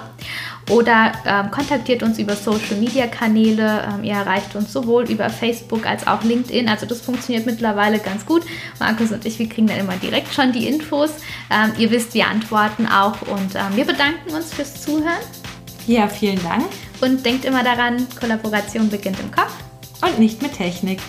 oder 0.69 1.13
ähm, 1.25 1.51
kontaktiert 1.51 2.03
uns 2.03 2.19
über 2.19 2.35
Social 2.35 2.77
Media 2.77 3.07
Kanäle. 3.07 3.87
Ähm, 3.87 4.03
ihr 4.03 4.13
erreicht 4.13 4.55
uns 4.55 4.73
sowohl 4.73 5.09
über 5.09 5.29
Facebook 5.29 5.85
als 5.85 6.05
auch 6.07 6.23
LinkedIn. 6.23 6.67
Also 6.67 6.85
das 6.85 7.01
funktioniert 7.01 7.45
mittlerweile 7.45 7.99
ganz 7.99 8.25
gut. 8.25 8.43
Markus 8.79 9.11
und 9.11 9.25
ich, 9.25 9.39
wir 9.39 9.47
kriegen 9.47 9.67
dann 9.67 9.79
immer 9.79 9.95
direkt 9.95 10.33
schon 10.33 10.51
die 10.51 10.67
Infos. 10.67 11.11
Ähm, 11.49 11.71
ihr 11.77 11.91
wisst, 11.91 12.13
wir 12.13 12.27
antworten 12.27 12.85
auch 12.85 13.21
und 13.21 13.55
ähm, 13.55 13.75
wir 13.75 13.85
bedanken 13.85 14.33
uns 14.33 14.53
fürs 14.53 14.81
Zuhören. 14.81 15.23
Ja, 15.87 16.07
vielen 16.07 16.41
Dank. 16.43 16.65
Und 16.99 17.25
denkt 17.25 17.45
immer 17.45 17.63
daran, 17.63 18.05
Kollaboration 18.19 18.89
beginnt 18.89 19.19
im 19.19 19.31
Kopf. 19.31 19.53
Und 20.01 20.19
nicht 20.19 20.41
mit 20.41 20.53
Technik. 20.53 20.99